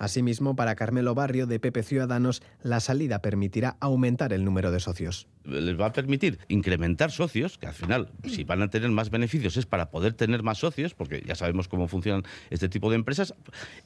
Asimismo, 0.00 0.56
para 0.56 0.76
Carmelo 0.76 1.14
Barrio 1.14 1.46
de 1.46 1.60
Pepe 1.60 1.82
Ciudadanos, 1.82 2.42
la 2.62 2.80
salida 2.80 3.20
permitirá 3.20 3.76
aumentar 3.80 4.32
el 4.32 4.46
número 4.46 4.70
de 4.70 4.80
socios. 4.80 5.28
Les 5.44 5.78
va 5.78 5.86
a 5.86 5.92
permitir 5.92 6.38
incrementar 6.48 7.10
socios, 7.10 7.58
que 7.58 7.66
al 7.66 7.74
final, 7.74 8.10
si 8.24 8.44
van 8.44 8.62
a 8.62 8.70
tener 8.70 8.88
más 8.88 9.10
beneficios, 9.10 9.58
es 9.58 9.66
para 9.66 9.90
poder 9.90 10.14
tener 10.14 10.42
más 10.42 10.56
socios, 10.56 10.94
porque 10.94 11.22
ya 11.26 11.34
sabemos 11.34 11.68
cómo 11.68 11.86
funcionan 11.86 12.22
este 12.48 12.70
tipo 12.70 12.88
de 12.88 12.96
empresas. 12.96 13.34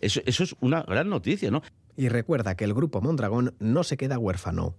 Eso, 0.00 0.20
eso 0.25 0.44
es 0.44 0.54
una 0.61 0.82
gran 0.82 1.11
noticia, 1.11 1.50
¿no? 1.50 1.62
Y 1.97 2.09
recuerda 2.09 2.57
que 2.57 2.65
el 2.65 2.75
Grupo 2.75 3.01
Mondragón 3.01 3.55
no 3.59 3.85
se 3.85 3.97
queda 3.97 4.19
huérfano. 4.19 4.75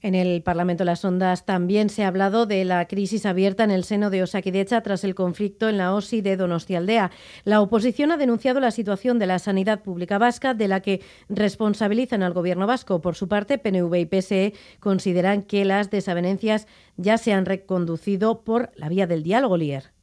En 0.00 0.14
el 0.14 0.42
Parlamento 0.42 0.84
Las 0.84 1.04
Ondas 1.04 1.44
también 1.44 1.90
se 1.90 2.04
ha 2.04 2.08
hablado 2.08 2.46
de 2.46 2.64
la 2.64 2.86
crisis 2.86 3.26
abierta 3.26 3.64
en 3.64 3.72
el 3.72 3.82
seno 3.82 4.10
de 4.10 4.22
Osakidecha 4.22 4.80
tras 4.80 5.02
el 5.02 5.16
conflicto 5.16 5.68
en 5.68 5.76
la 5.76 5.92
OSI 5.92 6.20
de 6.20 6.36
Donostialdea. 6.36 7.10
La 7.42 7.60
oposición 7.60 8.12
ha 8.12 8.16
denunciado 8.16 8.60
la 8.60 8.70
situación 8.70 9.18
de 9.18 9.26
la 9.26 9.40
sanidad 9.40 9.82
pública 9.82 10.18
vasca, 10.18 10.54
de 10.54 10.68
la 10.68 10.82
que 10.82 11.02
responsabilizan 11.28 12.22
al 12.22 12.32
gobierno 12.32 12.68
vasco. 12.68 13.00
Por 13.00 13.16
su 13.16 13.26
parte, 13.26 13.58
PNV 13.58 13.94
y 13.96 14.06
PSE 14.06 14.54
consideran 14.78 15.42
que 15.42 15.64
las 15.64 15.90
desavenencias 15.90 16.68
ya 16.96 17.18
se 17.18 17.32
han 17.32 17.44
reconducido 17.44 18.44
por 18.44 18.70
la 18.76 18.88
vía 18.88 19.08
del 19.08 19.24
diálogo, 19.24 19.56
Lier. 19.56 19.97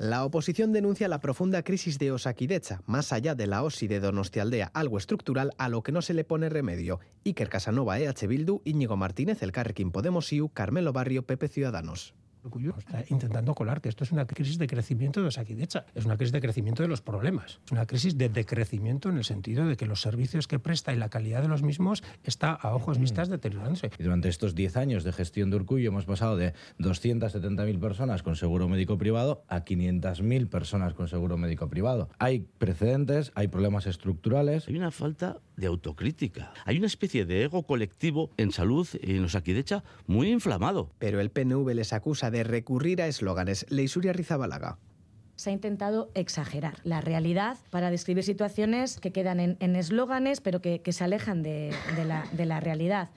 La 0.00 0.24
oposición 0.24 0.72
denuncia 0.72 1.08
la 1.08 1.20
profunda 1.20 1.62
crisis 1.62 1.98
de 1.98 2.10
Osakidecha, 2.10 2.80
más 2.86 3.12
allá 3.12 3.34
de 3.34 3.46
la 3.46 3.62
OSI 3.62 3.86
de 3.86 4.00
Donostialdea, 4.00 4.70
algo 4.72 4.96
estructural 4.96 5.52
a 5.58 5.68
lo 5.68 5.82
que 5.82 5.92
no 5.92 6.00
se 6.00 6.14
le 6.14 6.24
pone 6.24 6.48
remedio. 6.48 7.00
Iker 7.26 7.50
Casanova, 7.50 8.00
EH 8.00 8.26
Bildu, 8.26 8.62
Íñigo 8.64 8.96
Martínez, 8.96 9.42
El 9.42 9.52
Carrequín 9.52 9.90
Podemos 9.92 10.32
IU, 10.32 10.48
Carmelo 10.48 10.94
Barrio, 10.94 11.26
Pepe 11.26 11.48
Ciudadanos. 11.48 12.14
Está 12.78 13.04
intentando 13.08 13.54
colar 13.54 13.80
que 13.80 13.88
esto 13.88 14.04
es 14.04 14.12
una 14.12 14.26
crisis 14.26 14.58
de 14.58 14.66
crecimiento 14.66 15.20
de 15.20 15.28
Osakidecha, 15.28 15.84
es 15.94 16.04
una 16.04 16.16
crisis 16.16 16.32
de 16.32 16.40
crecimiento 16.40 16.82
de 16.82 16.88
los 16.88 17.00
problemas, 17.00 17.60
es 17.64 17.72
una 17.72 17.86
crisis 17.86 18.16
de 18.16 18.28
decrecimiento 18.28 19.08
en 19.08 19.18
el 19.18 19.24
sentido 19.24 19.66
de 19.66 19.76
que 19.76 19.86
los 19.86 20.00
servicios 20.00 20.48
que 20.48 20.58
presta 20.58 20.92
y 20.92 20.96
la 20.96 21.08
calidad 21.08 21.42
de 21.42 21.48
los 21.48 21.62
mismos 21.62 22.02
está 22.24 22.52
a 22.52 22.74
ojos 22.74 22.98
vistas 22.98 23.28
deteriorándose. 23.28 23.90
Y 23.98 24.02
durante 24.02 24.28
estos 24.28 24.54
10 24.54 24.76
años 24.76 25.04
de 25.04 25.12
gestión 25.12 25.50
de 25.50 25.56
Urcullo 25.56 25.88
hemos 25.88 26.06
pasado 26.06 26.36
de 26.36 26.54
270.000 26.78 27.78
personas 27.78 28.22
con 28.22 28.36
seguro 28.36 28.68
médico 28.68 28.98
privado 28.98 29.44
a 29.48 29.64
500.000 29.64 30.48
personas 30.48 30.94
con 30.94 31.08
seguro 31.08 31.36
médico 31.36 31.68
privado. 31.68 32.10
Hay 32.18 32.46
precedentes, 32.58 33.32
hay 33.34 33.48
problemas 33.48 33.86
estructurales. 33.86 34.68
Hay 34.68 34.76
una 34.76 34.90
falta 34.90 35.40
de 35.56 35.66
autocrítica. 35.66 36.52
Hay 36.64 36.78
una 36.78 36.86
especie 36.86 37.26
de 37.26 37.44
ego 37.44 37.64
colectivo 37.64 38.30
en 38.36 38.50
salud 38.50 38.88
en 39.02 39.24
Osakidecha 39.24 39.84
muy 40.06 40.30
inflamado. 40.30 40.90
Pero 40.98 41.20
el 41.20 41.30
PNV 41.30 41.74
les 41.74 41.92
acusa 41.92 42.29
de 42.30 42.44
recurrir 42.44 43.02
a 43.02 43.06
eslóganes. 43.06 43.66
Leisuria 43.68 44.12
Rizabalaga 44.12 44.78
se 45.40 45.48
ha 45.48 45.52
intentado 45.54 46.10
exagerar 46.14 46.76
la 46.84 47.00
realidad 47.00 47.56
para 47.70 47.90
describir 47.90 48.24
situaciones 48.24 49.00
que 49.00 49.10
quedan 49.10 49.40
en 49.40 49.76
eslóganes, 49.76 50.42
pero 50.42 50.60
que, 50.60 50.82
que, 50.82 50.92
se 50.92 51.04
alejan 51.04 51.42
de, 51.42 51.72
de, 51.96 52.04
la, 52.04 52.26
de, 52.32 52.44
la, 52.44 52.60
realidad. 52.60 53.08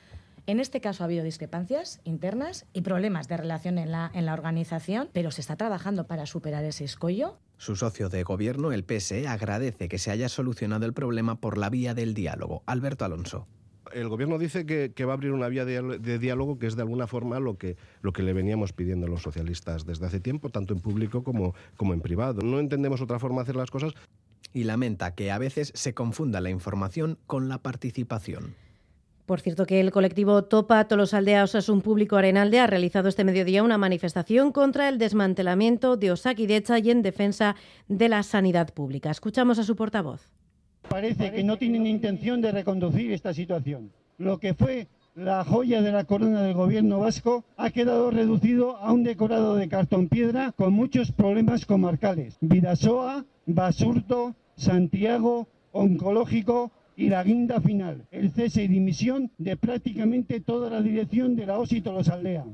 En 0.48 0.62
este 0.62 0.80
caso 0.80 1.04
ha 1.04 1.06
habido 1.06 1.26
discrepancias 1.26 2.00
internas 2.06 2.66
y 2.72 2.82
problemas 2.82 3.28
de 3.28 3.36
relación 3.36 3.78
en 3.78 3.92
la, 3.92 4.10
en 4.14 4.26
la 4.26 4.32
organización, 4.34 5.10
pero 5.12 5.32
se 5.32 5.42
está 5.42 5.58
trabajando 5.58 6.08
para 6.08 6.26
superar 6.26 6.64
ese 6.64 6.86
escollo. 6.86 7.40
Su 7.58 7.76
socio 7.76 8.08
de 8.08 8.24
gobierno, 8.24 8.72
el 8.72 8.86
PSE, 8.86 9.28
agradece 9.28 9.90
que 9.90 10.00
se 10.00 10.10
haya 10.10 10.30
solucionado 10.30 10.86
el 10.86 10.94
problema 10.94 11.42
por 11.42 11.58
la 11.58 11.70
vía 11.70 11.94
del 11.94 12.14
diálogo. 12.14 12.64
Alberto 12.66 13.04
Alonso 13.04 13.48
el 13.94 14.10
gobierno 14.10 14.38
dice 14.38 14.66
que, 14.66 14.92
que, 14.94 15.06
va 15.06 15.14
a 15.14 15.16
abrir 15.16 15.32
una 15.32 15.48
vía 15.48 15.66
de, 15.66 16.00
de, 16.00 16.20
diálogo 16.20 16.60
que 16.60 16.68
es 16.68 16.76
de 16.76 16.82
alguna 16.82 17.08
forma 17.08 17.40
lo 17.40 17.58
que, 17.58 17.78
lo 18.02 18.14
que 18.14 18.24
le 18.24 18.34
veníamos 18.34 18.74
pidiendo 18.74 19.08
a 19.08 19.10
los 19.10 19.22
socialistas 19.22 19.86
desde 19.86 20.06
hace 20.06 20.20
tiempo, 20.20 20.50
tanto 20.50 20.74
en 20.74 20.82
público 20.82 21.24
como, 21.24 21.54
como 21.78 21.94
en 21.94 22.02
privado. 22.02 22.42
No 22.42 22.60
entendemos 22.60 23.02
otra 23.02 23.20
forma 23.20 23.38
de 23.38 23.44
hacer 23.44 23.56
las 23.56 23.72
cosas. 23.72 23.94
Y 24.54 24.66
lamenta 24.66 25.16
que 25.16 25.32
a 25.32 25.38
veces 25.38 25.72
se 25.74 25.94
confunda 25.94 26.42
la 26.42 26.50
información 26.50 27.18
con 27.26 27.50
la 27.50 27.58
participación. 27.60 28.56
Por 29.26 29.40
cierto, 29.40 29.66
que 29.66 29.80
el 29.80 29.92
colectivo 29.92 30.44
Topa 30.44 30.86
Tolosaldea 30.86 31.46
Osasun 31.46 31.82
Público 31.82 32.18
Arenalde 32.18 32.60
ha 32.60 32.68
realizado 32.68 33.08
este 33.08 33.24
mediodía 33.24 33.64
una 33.64 33.78
manifestación 33.78 34.52
contra 34.52 34.90
el 34.90 34.98
desmantelamiento 34.98 35.96
de 35.96 36.12
Osakidecha 36.12 36.78
y 36.80 36.92
en 36.92 37.02
defensa 37.02 37.56
de 37.88 38.10
la 38.10 38.22
sanidad 38.24 38.74
pública. 38.74 39.10
Escuchamos 39.10 39.60
a 39.60 39.64
su 39.64 39.78
portavoz. 39.78 40.30
Parece 40.94 41.32
que 41.32 41.44
no 41.44 41.58
tienen 41.58 41.88
intención 41.88 42.40
de 42.40 42.52
reconducir 42.52 43.12
esta 43.14 43.34
situación. 43.34 43.92
Lo 44.20 44.38
que 44.38 44.54
fue 44.54 44.86
la 45.16 45.44
joya 45.44 45.82
de 45.82 45.92
la 45.92 46.04
corona 46.04 46.44
del 46.44 46.54
gobierno 46.54 47.00
vasco 47.00 47.46
ha 47.58 47.72
quedado 47.72 48.12
reducido 48.12 48.78
a 48.78 48.94
un 48.94 49.04
decorado 49.04 49.56
de 49.56 49.68
cartón 49.68 50.08
piedra 50.08 50.52
con 50.52 50.72
muchos 50.72 51.12
problemas 51.12 51.66
comarcales. 51.66 52.38
Vidasoa, 52.42 53.26
Basurto, 53.48 54.36
Santiago, 54.56 55.48
Oncológico, 55.72 56.72
y 56.96 57.10
la 57.10 57.24
guinda 57.24 57.60
final, 57.60 58.06
el 58.12 58.30
cese 58.30 58.62
y 58.62 58.68
dimisión 58.68 59.32
de 59.40 59.58
prácticamente 59.58 60.42
toda 60.42 60.70
la 60.70 60.84
dirección 60.84 61.36
de 61.36 61.48
la 61.48 61.58
OSI 61.58 61.82
Tolosaldea. 61.82 62.46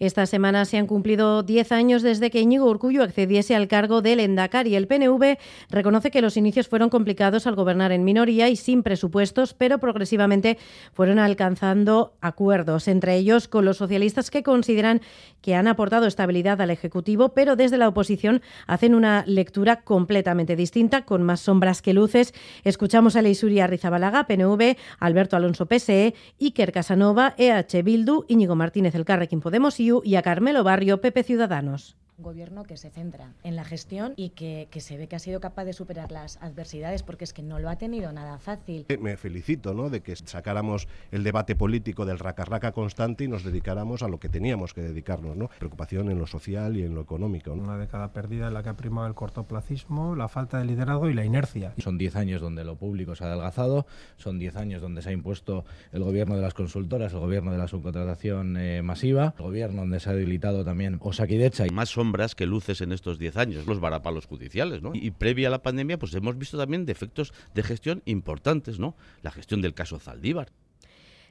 Esta 0.00 0.26
semana 0.26 0.64
se 0.64 0.78
han 0.78 0.86
cumplido 0.86 1.42
10 1.42 1.72
años 1.72 2.02
desde 2.02 2.30
que 2.30 2.40
Íñigo 2.40 2.70
Urcullo 2.70 3.02
accediese 3.02 3.56
al 3.56 3.66
cargo 3.66 4.00
del 4.00 4.20
Endacar 4.20 4.68
y 4.68 4.76
el 4.76 4.86
PNV 4.86 5.38
reconoce 5.70 6.12
que 6.12 6.22
los 6.22 6.36
inicios 6.36 6.68
fueron 6.68 6.88
complicados 6.88 7.48
al 7.48 7.56
gobernar 7.56 7.90
en 7.90 8.04
minoría 8.04 8.48
y 8.48 8.54
sin 8.54 8.84
presupuestos, 8.84 9.54
pero 9.54 9.78
progresivamente 9.78 10.56
fueron 10.92 11.18
alcanzando 11.18 12.14
acuerdos, 12.20 12.86
entre 12.86 13.16
ellos 13.16 13.48
con 13.48 13.64
los 13.64 13.78
socialistas 13.78 14.30
que 14.30 14.44
consideran 14.44 15.00
que 15.40 15.56
han 15.56 15.66
aportado 15.66 16.06
estabilidad 16.06 16.60
al 16.60 16.70
Ejecutivo, 16.70 17.30
pero 17.30 17.56
desde 17.56 17.76
la 17.76 17.88
oposición 17.88 18.40
hacen 18.68 18.94
una 18.94 19.24
lectura 19.26 19.82
completamente 19.82 20.54
distinta, 20.54 21.04
con 21.06 21.24
más 21.24 21.40
sombras 21.40 21.82
que 21.82 21.92
luces. 21.92 22.34
Escuchamos 22.62 23.16
a 23.16 23.22
Leisuria 23.22 23.66
Rizabalaga, 23.66 24.28
PNV, 24.28 24.76
Alberto 25.00 25.36
Alonso 25.36 25.66
PSE, 25.66 26.14
Iker 26.40 26.70
Casanova, 26.70 27.34
EH 27.36 27.82
Bildu, 27.82 28.26
Íñigo 28.28 28.54
Martínez 28.54 28.94
El 28.94 29.04
Carrequín 29.04 29.40
Podemos 29.40 29.80
y 29.80 29.87
y 30.04 30.16
a 30.16 30.22
Carmelo 30.22 30.64
Barrio, 30.64 31.00
Pepe 31.00 31.22
Ciudadanos 31.22 31.96
un 32.18 32.24
gobierno 32.24 32.64
que 32.64 32.76
se 32.76 32.90
centra 32.90 33.32
en 33.44 33.56
la 33.56 33.64
gestión 33.64 34.12
y 34.16 34.30
que, 34.30 34.68
que, 34.70 34.80
se 34.80 34.96
ve 34.96 35.06
que 35.06 35.16
ha 35.16 35.20
sido 35.20 35.40
capaz 35.40 35.64
de 35.64 35.72
superar 35.72 36.10
las 36.10 36.36
adversidades 36.42 37.02
porque 37.02 37.24
es 37.24 37.32
que 37.32 37.42
no 37.42 37.58
lo 37.58 37.70
ha 37.70 37.76
tenido 37.76 38.12
nada 38.12 38.38
fácil. 38.38 38.86
Me 39.00 39.16
felicito 39.16 39.72
¿no? 39.72 39.88
de 39.88 40.02
que 40.02 40.16
sacáramos 40.16 40.88
el 41.12 41.22
debate 41.22 41.54
político 41.54 42.04
del 42.04 42.18
raca-raca 42.18 42.72
constante 42.72 43.24
y 43.24 43.28
nos 43.28 43.44
dedicáramos 43.44 44.02
a 44.02 44.08
lo 44.08 44.18
que 44.18 44.28
teníamos 44.28 44.74
que 44.74 44.82
dedicarnos, 44.82 45.36
¿no? 45.36 45.48
preocupación 45.58 46.10
en 46.10 46.18
lo 46.18 46.26
social 46.26 46.76
y 46.76 46.82
en 46.82 46.94
lo 46.94 47.02
económico. 47.02 47.54
¿no? 47.54 47.62
Una 47.62 47.78
década 47.78 48.12
perdida 48.12 48.48
en 48.48 48.54
la 48.54 48.62
que 48.62 48.70
ha 48.70 48.76
primado 48.76 49.06
el 49.06 49.14
cortoplacismo, 49.14 50.16
la 50.16 50.28
falta 50.28 50.58
de 50.58 50.64
liderazgo 50.64 51.08
y 51.08 51.14
la 51.14 51.24
inercia. 51.24 51.74
Son 51.78 51.98
10 51.98 52.16
años 52.16 52.40
donde 52.40 52.64
lo 52.64 52.76
público 52.76 53.14
se 53.14 53.24
ha 53.24 53.28
adelgazado, 53.28 53.86
son 54.16 54.38
10 54.38 54.56
años 54.56 54.82
donde 54.82 55.02
se 55.02 55.10
ha 55.10 55.12
impuesto 55.12 55.64
el 55.92 56.02
gobierno 56.02 56.34
de 56.34 56.42
las 56.42 56.54
consultoras, 56.54 57.12
el 57.12 57.20
gobierno 57.20 57.52
de 57.52 57.58
la 57.58 57.68
subcontratación 57.68 58.56
eh, 58.56 58.82
masiva, 58.82 59.34
el 59.38 59.44
gobierno 59.44 59.82
donde 59.82 60.00
se 60.00 60.10
ha 60.10 60.14
debilitado 60.14 60.64
también 60.64 60.98
Osakidecha. 61.00 61.66
Y 61.66 61.70
más 61.70 61.88
sombras 62.08 62.34
que 62.34 62.46
luces 62.46 62.80
en 62.80 62.92
estos 62.92 63.18
10 63.18 63.36
años, 63.36 63.66
los 63.66 63.80
varapalos 63.80 64.24
judiciales, 64.24 64.80
¿no? 64.80 64.92
Y, 64.94 65.10
previa 65.10 65.48
a 65.48 65.50
la 65.50 65.62
pandemia, 65.62 65.98
pues 65.98 66.14
hemos 66.14 66.38
visto 66.38 66.56
también 66.56 66.86
defectos 66.86 67.34
de 67.54 67.62
gestión 67.62 68.02
importantes, 68.06 68.78
¿no? 68.78 68.96
La 69.22 69.30
gestión 69.30 69.60
del 69.60 69.74
caso 69.74 69.98
Zaldívar. 69.98 70.50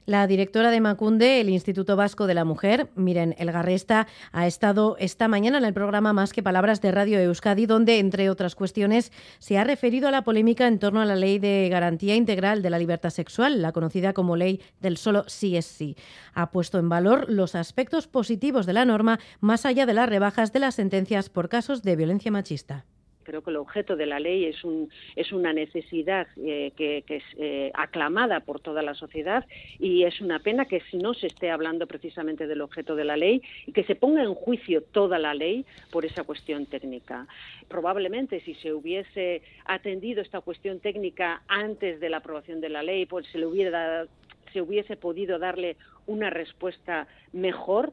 La 0.08 0.26
directora 0.26 0.72
de 0.72 0.80
Macunde, 0.80 1.42
el 1.42 1.50
Instituto 1.50 1.98
Vasco 1.98 2.28
de 2.28 2.34
la 2.34 2.46
Mujer, 2.46 2.90
Miren 2.96 3.36
Elgarresta, 3.38 4.08
ha 4.32 4.48
estado 4.48 4.96
esta 5.00 5.28
mañana 5.28 5.58
en 5.58 5.66
el 5.66 5.74
programa 5.74 6.14
Más 6.14 6.32
que 6.32 6.42
Palabras 6.42 6.80
de 6.80 6.94
Radio 6.94 7.20
Euskadi, 7.20 7.66
donde, 7.66 8.00
entre 8.00 8.30
otras 8.30 8.56
cuestiones, 8.56 9.12
se 9.40 9.58
ha 9.58 9.66
referido 9.66 10.08
a 10.08 10.12
la 10.12 10.24
polémica 10.24 10.66
en 10.66 10.80
torno 10.80 11.02
a 11.02 11.06
la 11.06 11.18
Ley 11.18 11.40
de 11.40 11.68
Garantía 11.70 12.16
Integral 12.16 12.62
de 12.62 12.70
la 12.70 12.80
Libertad 12.80 13.10
Sexual, 13.10 13.62
la 13.62 13.74
conocida 13.74 14.14
como 14.14 14.38
Ley 14.38 14.62
del 14.80 14.96
Solo 14.96 15.26
Sí 15.28 15.58
es 15.58 15.66
Sí. 15.66 15.98
Ha 16.34 16.52
puesto 16.52 16.80
en 16.80 16.88
valor 16.88 17.26
los 17.28 17.54
aspectos 17.54 18.08
positivos 18.08 18.66
de 18.66 18.72
la 18.72 18.86
norma, 18.86 19.20
más 19.42 19.66
allá 19.66 19.86
de 19.86 19.94
las 19.94 20.08
rebajas 20.08 20.54
de 20.54 20.60
las 20.60 20.76
sentencias 20.76 21.28
por 21.28 21.50
casos 21.50 21.84
de 21.84 21.98
violencia 21.98 22.32
machista 22.32 22.86
creo 23.28 23.44
que 23.44 23.50
el 23.50 23.58
objeto 23.58 23.98
de 23.98 24.06
la 24.06 24.22
ley 24.22 24.46
es, 24.46 24.64
un, 24.64 24.90
es 25.18 25.34
una 25.34 25.52
necesidad 25.52 26.28
eh, 26.38 26.72
que, 26.78 27.04
es 27.10 27.24
eh, 27.38 27.72
aclamada 27.74 28.40
por 28.40 28.62
toda 28.62 28.82
la 28.82 28.94
sociedad 28.94 29.46
y 29.80 30.04
es 30.04 30.22
una 30.22 30.40
pena 30.40 30.64
que 30.64 30.82
no 30.94 31.14
se 31.14 31.28
esté 31.28 31.52
hablando 31.52 31.88
precisamente 31.88 32.48
del 32.48 32.62
objeto 32.62 32.96
de 32.96 33.04
la 33.04 33.18
ley 33.18 33.42
y 33.66 33.74
que 33.74 33.84
se 33.84 33.96
ponga 33.96 34.24
en 34.24 34.34
juicio 34.34 34.82
toda 34.82 35.20
la 35.20 35.34
ley 35.34 35.66
por 35.92 36.06
esa 36.06 36.24
cuestión 36.24 36.68
técnica. 36.68 37.28
Probablemente 37.68 38.40
si 38.40 38.56
se 38.56 38.72
hubiese 38.72 39.42
atendido 39.66 40.22
esta 40.22 40.40
cuestión 40.40 40.80
técnica 40.80 41.42
antes 41.50 42.00
de 42.00 42.10
la 42.10 42.18
aprobación 42.18 42.62
de 42.62 42.70
la 42.70 42.82
ley, 42.82 43.08
pues 43.08 43.28
se 43.28 43.40
le 43.40 43.46
hubiera 43.46 44.08
se 44.54 44.62
hubiese 44.62 44.96
podido 44.96 45.38
darle 45.38 45.76
una 46.06 46.30
respuesta 46.30 47.08
mejor, 47.34 47.92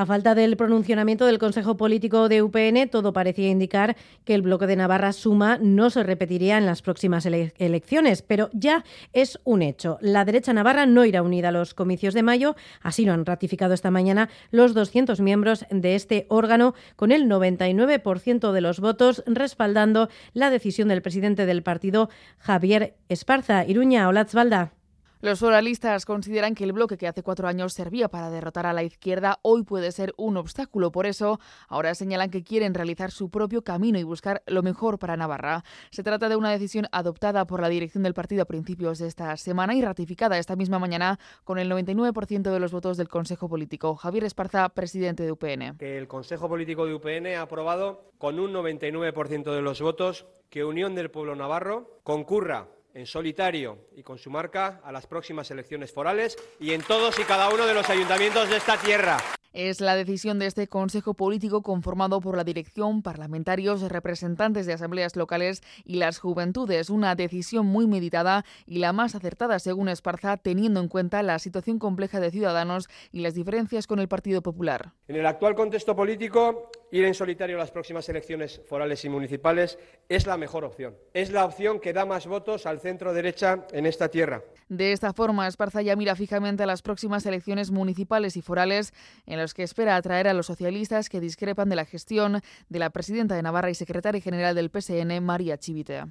a 0.00 0.06
falta 0.06 0.34
del 0.34 0.56
pronunciamiento 0.56 1.26
del 1.26 1.38
Consejo 1.38 1.76
Político 1.76 2.30
de 2.30 2.42
UPN, 2.42 2.88
todo 2.88 3.12
parecía 3.12 3.50
indicar 3.50 3.98
que 4.24 4.34
el 4.34 4.40
bloque 4.40 4.66
de 4.66 4.74
Navarra 4.74 5.12
Suma 5.12 5.58
no 5.60 5.90
se 5.90 6.02
repetiría 6.02 6.56
en 6.56 6.64
las 6.64 6.80
próximas 6.80 7.26
ele 7.26 7.52
elecciones, 7.58 8.22
pero 8.22 8.48
ya 8.54 8.82
es 9.12 9.38
un 9.44 9.60
hecho. 9.60 9.98
La 10.00 10.24
derecha 10.24 10.54
navarra 10.54 10.86
no 10.86 11.04
irá 11.04 11.20
unida 11.20 11.50
a 11.50 11.52
los 11.52 11.74
comicios 11.74 12.14
de 12.14 12.22
mayo, 12.22 12.56
así 12.80 13.04
lo 13.04 13.12
han 13.12 13.26
ratificado 13.26 13.74
esta 13.74 13.90
mañana 13.90 14.30
los 14.50 14.72
200 14.72 15.20
miembros 15.20 15.66
de 15.70 15.94
este 15.94 16.24
órgano, 16.30 16.74
con 16.96 17.12
el 17.12 17.28
99% 17.28 18.52
de 18.52 18.60
los 18.62 18.80
votos 18.80 19.22
respaldando 19.26 20.08
la 20.32 20.48
decisión 20.48 20.88
del 20.88 21.02
presidente 21.02 21.44
del 21.44 21.62
partido, 21.62 22.08
Javier 22.38 22.94
Esparza. 23.10 23.66
Iruña, 23.66 24.08
Olatzvalda. 24.08 24.72
Los 25.22 25.42
oralistas 25.42 26.06
consideran 26.06 26.54
que 26.54 26.64
el 26.64 26.72
bloque 26.72 26.96
que 26.96 27.06
hace 27.06 27.22
cuatro 27.22 27.46
años 27.46 27.74
servía 27.74 28.08
para 28.08 28.30
derrotar 28.30 28.64
a 28.64 28.72
la 28.72 28.84
izquierda 28.84 29.38
hoy 29.42 29.64
puede 29.64 29.92
ser 29.92 30.14
un 30.16 30.38
obstáculo. 30.38 30.90
Por 30.92 31.04
eso, 31.04 31.38
ahora 31.68 31.94
señalan 31.94 32.30
que 32.30 32.42
quieren 32.42 32.72
realizar 32.72 33.10
su 33.10 33.28
propio 33.28 33.62
camino 33.62 33.98
y 33.98 34.02
buscar 34.02 34.42
lo 34.46 34.62
mejor 34.62 34.98
para 34.98 35.18
Navarra. 35.18 35.62
Se 35.90 36.02
trata 36.02 36.30
de 36.30 36.36
una 36.36 36.50
decisión 36.50 36.86
adoptada 36.90 37.46
por 37.46 37.60
la 37.60 37.68
dirección 37.68 38.02
del 38.02 38.14
partido 38.14 38.40
a 38.40 38.46
principios 38.46 38.98
de 38.98 39.08
esta 39.08 39.36
semana 39.36 39.74
y 39.74 39.82
ratificada 39.82 40.38
esta 40.38 40.56
misma 40.56 40.78
mañana 40.78 41.18
con 41.44 41.58
el 41.58 41.70
99% 41.70 42.50
de 42.50 42.58
los 42.58 42.72
votos 42.72 42.96
del 42.96 43.08
Consejo 43.08 43.46
Político. 43.46 43.96
Javier 43.96 44.24
Esparza, 44.24 44.70
presidente 44.70 45.24
de 45.24 45.32
UPN. 45.32 45.76
Que 45.76 45.98
el 45.98 46.08
Consejo 46.08 46.48
Político 46.48 46.86
de 46.86 46.94
UPN 46.94 47.26
ha 47.36 47.42
aprobado 47.42 48.10
con 48.16 48.40
un 48.40 48.54
99% 48.54 49.54
de 49.54 49.60
los 49.60 49.82
votos 49.82 50.24
que 50.48 50.64
Unión 50.64 50.94
del 50.94 51.10
Pueblo 51.10 51.36
Navarro 51.36 52.00
concurra 52.04 52.68
en 52.94 53.06
solitario 53.06 53.78
y 53.94 54.02
con 54.02 54.18
su 54.18 54.30
marca 54.30 54.80
a 54.84 54.92
las 54.92 55.06
próximas 55.06 55.50
elecciones 55.50 55.92
forales 55.92 56.36
y 56.58 56.72
en 56.72 56.82
todos 56.82 57.18
y 57.18 57.22
cada 57.22 57.52
uno 57.52 57.66
de 57.66 57.74
los 57.74 57.88
ayuntamientos 57.88 58.48
de 58.48 58.56
esta 58.56 58.76
tierra. 58.76 59.18
Es 59.52 59.80
la 59.80 59.96
decisión 59.96 60.38
de 60.38 60.46
este 60.46 60.68
Consejo 60.68 61.14
Político 61.14 61.62
conformado 61.62 62.20
por 62.20 62.36
la 62.36 62.44
dirección, 62.44 63.02
parlamentarios, 63.02 63.82
representantes 63.82 64.64
de 64.64 64.74
asambleas 64.74 65.16
locales 65.16 65.62
y 65.84 65.96
las 65.96 66.20
juventudes. 66.20 66.88
Una 66.88 67.16
decisión 67.16 67.66
muy 67.66 67.88
meditada 67.88 68.44
y 68.64 68.78
la 68.78 68.92
más 68.92 69.16
acertada, 69.16 69.58
según 69.58 69.88
Esparza, 69.88 70.36
teniendo 70.36 70.78
en 70.78 70.86
cuenta 70.86 71.24
la 71.24 71.36
situación 71.40 71.80
compleja 71.80 72.20
de 72.20 72.30
Ciudadanos 72.30 72.88
y 73.10 73.22
las 73.22 73.34
diferencias 73.34 73.88
con 73.88 73.98
el 73.98 74.06
Partido 74.06 74.40
Popular. 74.40 74.92
En 75.08 75.16
el 75.16 75.26
actual 75.26 75.56
contexto 75.56 75.96
político, 75.96 76.70
ir 76.90 77.04
en 77.04 77.14
solitario 77.14 77.56
a 77.56 77.60
las 77.60 77.70
próximas 77.70 78.08
elecciones 78.08 78.60
forales 78.68 79.04
y 79.04 79.08
municipales 79.08 79.78
es 80.08 80.26
la 80.26 80.36
mejor 80.36 80.64
opción. 80.64 80.96
Es 81.14 81.30
la 81.30 81.44
opción 81.44 81.80
que 81.80 81.92
da 81.92 82.04
más 82.04 82.26
votos 82.26 82.66
al 82.66 82.80
centro 82.80 83.12
derecha 83.12 83.66
en 83.72 83.86
esta 83.86 84.08
tierra. 84.08 84.42
De 84.68 84.92
esta 84.92 85.12
forma, 85.12 85.48
Esparza 85.48 85.82
ya 85.82 85.96
mira 85.96 86.14
fijamente 86.14 86.62
a 86.62 86.66
las 86.66 86.82
próximas 86.82 87.26
elecciones 87.26 87.70
municipales 87.70 88.36
y 88.36 88.42
forales 88.42 88.92
en 89.26 89.38
los 89.38 89.54
que 89.54 89.62
espera 89.62 89.96
atraer 89.96 90.28
a 90.28 90.34
los 90.34 90.46
socialistas 90.46 91.08
que 91.08 91.20
discrepan 91.20 91.68
de 91.68 91.76
la 91.76 91.84
gestión 91.84 92.40
de 92.68 92.78
la 92.78 92.90
presidenta 92.90 93.34
de 93.34 93.42
Navarra 93.42 93.70
y 93.70 93.74
secretaria 93.74 94.20
general 94.20 94.54
del 94.54 94.70
PSN, 94.70 95.22
María 95.22 95.58
Chivitea. 95.58 96.08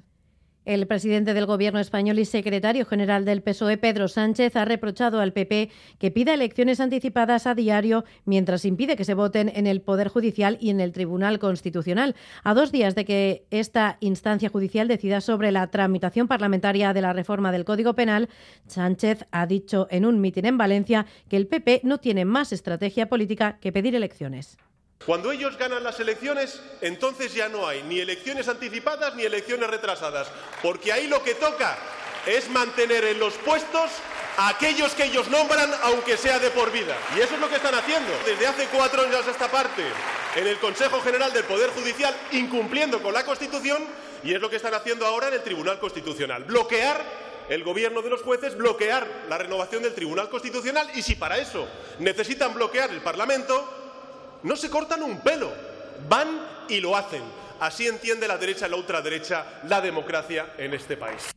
El 0.70 0.86
presidente 0.86 1.34
del 1.34 1.46
Gobierno 1.46 1.80
español 1.80 2.20
y 2.20 2.24
secretario 2.24 2.86
general 2.86 3.24
del 3.24 3.42
PSOE, 3.42 3.76
Pedro 3.76 4.06
Sánchez, 4.06 4.54
ha 4.54 4.64
reprochado 4.64 5.18
al 5.18 5.32
PP 5.32 5.68
que 5.98 6.12
pida 6.12 6.32
elecciones 6.32 6.78
anticipadas 6.78 7.48
a 7.48 7.56
diario 7.56 8.04
mientras 8.24 8.64
impide 8.64 8.94
que 8.94 9.04
se 9.04 9.14
voten 9.14 9.50
en 9.52 9.66
el 9.66 9.80
Poder 9.80 10.06
Judicial 10.06 10.58
y 10.60 10.70
en 10.70 10.78
el 10.78 10.92
Tribunal 10.92 11.40
Constitucional. 11.40 12.14
A 12.44 12.54
dos 12.54 12.70
días 12.70 12.94
de 12.94 13.04
que 13.04 13.46
esta 13.50 13.96
instancia 13.98 14.48
judicial 14.48 14.86
decida 14.86 15.20
sobre 15.20 15.50
la 15.50 15.66
tramitación 15.72 16.28
parlamentaria 16.28 16.92
de 16.92 17.02
la 17.02 17.14
reforma 17.14 17.50
del 17.50 17.64
Código 17.64 17.94
Penal, 17.94 18.28
Sánchez 18.68 19.26
ha 19.32 19.48
dicho 19.48 19.88
en 19.90 20.06
un 20.06 20.20
mitin 20.20 20.46
en 20.46 20.56
Valencia 20.56 21.04
que 21.28 21.36
el 21.36 21.48
PP 21.48 21.80
no 21.82 21.98
tiene 21.98 22.24
más 22.24 22.52
estrategia 22.52 23.08
política 23.08 23.58
que 23.60 23.72
pedir 23.72 23.96
elecciones. 23.96 24.56
Cuando 25.06 25.32
ellos 25.32 25.56
ganan 25.56 25.82
las 25.82 25.98
elecciones, 25.98 26.60
entonces 26.82 27.32
ya 27.32 27.48
no 27.48 27.66
hay 27.66 27.82
ni 27.84 28.00
elecciones 28.00 28.48
anticipadas 28.48 29.14
ni 29.14 29.24
elecciones 29.24 29.70
retrasadas, 29.70 30.28
porque 30.62 30.92
ahí 30.92 31.06
lo 31.06 31.22
que 31.22 31.34
toca 31.34 31.78
es 32.26 32.50
mantener 32.50 33.04
en 33.04 33.18
los 33.18 33.32
puestos 33.34 33.90
a 34.36 34.50
aquellos 34.50 34.92
que 34.92 35.04
ellos 35.04 35.28
nombran, 35.28 35.72
aunque 35.84 36.18
sea 36.18 36.38
de 36.38 36.50
por 36.50 36.70
vida. 36.70 36.94
Y 37.16 37.20
eso 37.20 37.34
es 37.34 37.40
lo 37.40 37.48
que 37.48 37.56
están 37.56 37.74
haciendo 37.74 38.12
desde 38.26 38.46
hace 38.46 38.66
cuatro 38.66 39.02
años 39.02 39.26
esta 39.26 39.50
parte 39.50 39.82
en 40.36 40.46
el 40.46 40.58
Consejo 40.58 41.00
General 41.00 41.32
del 41.32 41.44
Poder 41.44 41.70
Judicial, 41.70 42.14
incumpliendo 42.32 43.02
con 43.02 43.14
la 43.14 43.24
Constitución, 43.24 43.82
y 44.22 44.34
es 44.34 44.40
lo 44.40 44.50
que 44.50 44.56
están 44.56 44.74
haciendo 44.74 45.06
ahora 45.06 45.28
en 45.28 45.34
el 45.34 45.42
Tribunal 45.42 45.80
Constitucional. 45.80 46.44
Bloquear 46.44 47.02
el 47.48 47.64
gobierno 47.64 48.02
de 48.02 48.10
los 48.10 48.20
jueces, 48.20 48.54
bloquear 48.54 49.24
la 49.30 49.38
renovación 49.38 49.82
del 49.82 49.94
Tribunal 49.94 50.28
Constitucional, 50.28 50.90
y 50.94 51.00
si 51.00 51.14
para 51.14 51.38
eso 51.38 51.66
necesitan 51.98 52.52
bloquear 52.52 52.90
el 52.90 53.00
Parlamento, 53.00 53.79
no 54.42 54.56
se 54.56 54.70
cortan 54.70 55.02
un 55.02 55.20
pelo, 55.20 55.52
van 56.08 56.28
y 56.68 56.80
lo 56.80 56.96
hacen. 56.96 57.22
Así 57.60 57.86
entiende 57.86 58.26
la 58.26 58.38
derecha 58.38 58.66
y 58.66 58.70
la 58.70 58.76
ultraderecha 58.76 59.60
la 59.64 59.80
democracia 59.80 60.54
en 60.56 60.74
este 60.74 60.96
país. 60.96 61.30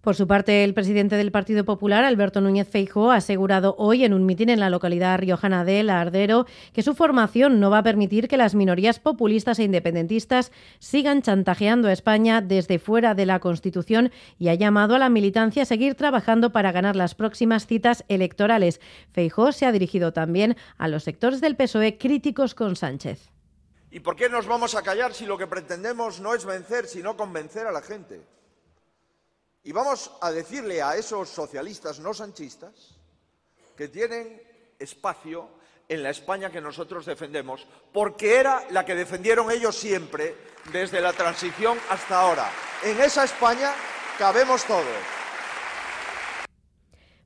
Por 0.00 0.16
su 0.16 0.26
parte, 0.26 0.64
el 0.64 0.72
presidente 0.72 1.16
del 1.16 1.30
Partido 1.30 1.66
Popular, 1.66 2.04
Alberto 2.04 2.40
Núñez 2.40 2.66
Feijóo, 2.70 3.10
ha 3.10 3.16
asegurado 3.16 3.74
hoy 3.76 4.02
en 4.02 4.14
un 4.14 4.24
mitin 4.24 4.48
en 4.48 4.58
la 4.58 4.70
localidad 4.70 5.18
riojana 5.18 5.62
de 5.62 5.82
Lardero 5.82 6.46
que 6.72 6.82
su 6.82 6.94
formación 6.94 7.60
no 7.60 7.68
va 7.68 7.78
a 7.78 7.82
permitir 7.82 8.26
que 8.26 8.38
las 8.38 8.54
minorías 8.54 8.98
populistas 8.98 9.58
e 9.58 9.64
independentistas 9.64 10.52
sigan 10.78 11.20
chantajeando 11.20 11.88
a 11.88 11.92
España 11.92 12.40
desde 12.40 12.78
fuera 12.78 13.14
de 13.14 13.26
la 13.26 13.40
Constitución 13.40 14.10
y 14.38 14.48
ha 14.48 14.54
llamado 14.54 14.94
a 14.94 14.98
la 14.98 15.10
militancia 15.10 15.64
a 15.64 15.66
seguir 15.66 15.96
trabajando 15.96 16.50
para 16.50 16.72
ganar 16.72 16.96
las 16.96 17.14
próximas 17.14 17.66
citas 17.66 18.02
electorales. 18.08 18.80
Feijóo 19.12 19.52
se 19.52 19.66
ha 19.66 19.72
dirigido 19.72 20.14
también 20.14 20.56
a 20.78 20.88
los 20.88 21.04
sectores 21.04 21.42
del 21.42 21.56
PSOE 21.56 21.98
críticos 21.98 22.54
con 22.54 22.74
Sánchez. 22.74 23.28
¿Y 23.90 24.00
por 24.00 24.16
qué 24.16 24.30
nos 24.30 24.46
vamos 24.46 24.74
a 24.74 24.82
callar 24.82 25.12
si 25.12 25.26
lo 25.26 25.36
que 25.36 25.46
pretendemos 25.46 26.20
no 26.20 26.34
es 26.34 26.46
vencer, 26.46 26.86
sino 26.86 27.18
convencer 27.18 27.66
a 27.66 27.72
la 27.72 27.82
gente? 27.82 28.22
Y 29.62 29.72
vamos 29.72 30.10
a 30.20 30.30
decirle 30.30 30.82
a 30.82 30.96
esos 30.96 31.28
socialistas 31.28 31.98
no 31.98 32.14
sanchistas 32.14 32.96
que 33.76 33.88
tienen 33.88 34.42
espacio 34.78 35.48
en 35.88 36.02
la 36.02 36.10
España 36.10 36.50
que 36.50 36.60
nosotros 36.60 37.04
defendemos, 37.04 37.66
porque 37.92 38.36
era 38.36 38.64
la 38.70 38.84
que 38.84 38.94
defendieron 38.94 39.50
ellos 39.50 39.76
siempre 39.76 40.36
desde 40.72 41.00
la 41.00 41.12
transición 41.12 41.78
hasta 41.90 42.20
ahora. 42.20 42.50
En 42.84 43.00
esa 43.00 43.24
España 43.24 43.74
cabemos 44.18 44.64
todos. 44.64 45.19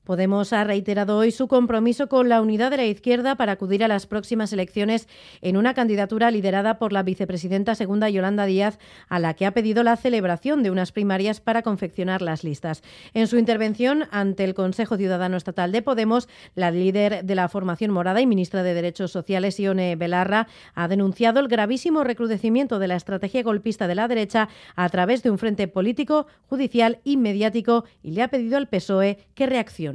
Podemos 0.05 0.53
ha 0.53 0.63
reiterado 0.63 1.17
hoy 1.17 1.31
su 1.31 1.47
compromiso 1.47 2.07
con 2.07 2.29
la 2.29 2.39
unidad 2.39 2.69
de 2.69 2.77
la 2.77 2.85
izquierda 2.85 3.35
para 3.35 3.53
acudir 3.53 3.83
a 3.83 3.87
las 3.87 4.05
próximas 4.05 4.53
elecciones 4.53 5.07
en 5.41 5.57
una 5.57 5.73
candidatura 5.73 6.29
liderada 6.29 6.77
por 6.77 6.93
la 6.93 7.01
vicepresidenta 7.01 7.73
segunda 7.73 8.07
Yolanda 8.07 8.45
Díaz, 8.45 8.77
a 9.09 9.17
la 9.17 9.33
que 9.33 9.47
ha 9.47 9.51
pedido 9.51 9.81
la 9.81 9.97
celebración 9.97 10.61
de 10.61 10.69
unas 10.69 10.91
primarias 10.91 11.41
para 11.41 11.63
confeccionar 11.63 12.21
las 12.21 12.43
listas. 12.43 12.83
En 13.15 13.25
su 13.25 13.39
intervención 13.39 14.03
ante 14.11 14.43
el 14.43 14.53
Consejo 14.53 14.95
Ciudadano 14.95 15.37
Estatal 15.37 15.71
de 15.71 15.81
Podemos, 15.81 16.29
la 16.53 16.69
líder 16.69 17.25
de 17.25 17.33
la 17.33 17.49
formación 17.49 17.89
morada 17.89 18.21
y 18.21 18.27
ministra 18.27 18.61
de 18.61 18.75
Derechos 18.75 19.11
Sociales, 19.11 19.59
Ione 19.59 19.95
Belarra, 19.95 20.47
ha 20.75 20.87
denunciado 20.87 21.39
el 21.39 21.47
gravísimo 21.47 22.03
recrudecimiento 22.03 22.77
de 22.77 22.89
la 22.89 22.95
estrategia 22.95 23.41
golpista 23.41 23.87
de 23.87 23.95
la 23.95 24.07
derecha 24.07 24.49
a 24.75 24.87
través 24.89 25.23
de 25.23 25.31
un 25.31 25.39
frente 25.39 25.67
político, 25.67 26.27
judicial 26.47 26.99
y 27.03 27.17
mediático 27.17 27.85
y 28.03 28.11
le 28.11 28.21
ha 28.21 28.27
pedido 28.27 28.57
al 28.57 28.67
PSOE 28.67 29.17
que 29.33 29.47
reaccione. 29.47 29.94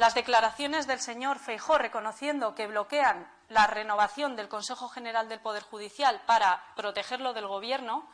Las 0.00 0.14
declaraciones 0.14 0.86
del 0.86 0.98
señor 0.98 1.38
Feijó 1.38 1.76
reconociendo 1.76 2.54
que 2.54 2.66
bloquean 2.66 3.30
la 3.50 3.66
renovación 3.66 4.34
del 4.34 4.48
Consejo 4.48 4.88
General 4.88 5.28
del 5.28 5.40
Poder 5.40 5.62
Judicial 5.62 6.22
para 6.24 6.64
protegerlo 6.74 7.34
del 7.34 7.46
Gobierno 7.46 8.08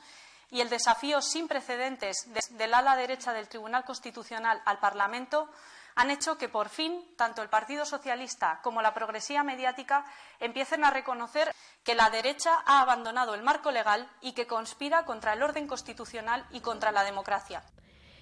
y 0.50 0.62
el 0.62 0.68
desafío 0.68 1.22
sin 1.22 1.46
precedentes 1.46 2.26
del 2.50 2.74
ala 2.74 2.96
derecha 2.96 3.32
del 3.32 3.48
Tribunal 3.48 3.84
Constitucional 3.84 4.60
al 4.64 4.80
Parlamento 4.80 5.48
han 5.94 6.10
hecho 6.10 6.36
que, 6.36 6.48
por 6.48 6.70
fin, 6.70 7.08
tanto 7.16 7.40
el 7.40 7.48
Partido 7.48 7.86
Socialista 7.86 8.58
como 8.64 8.82
la 8.82 8.92
progresía 8.92 9.44
mediática 9.44 10.04
empiecen 10.40 10.82
a 10.82 10.90
reconocer 10.90 11.54
que 11.84 11.94
la 11.94 12.10
derecha 12.10 12.64
ha 12.66 12.80
abandonado 12.80 13.32
el 13.34 13.44
marco 13.44 13.70
legal 13.70 14.10
y 14.20 14.32
que 14.32 14.48
conspira 14.48 15.04
contra 15.04 15.34
el 15.34 15.42
orden 15.44 15.68
constitucional 15.68 16.48
y 16.50 16.62
contra 16.62 16.90
la 16.90 17.04
democracia. 17.04 17.62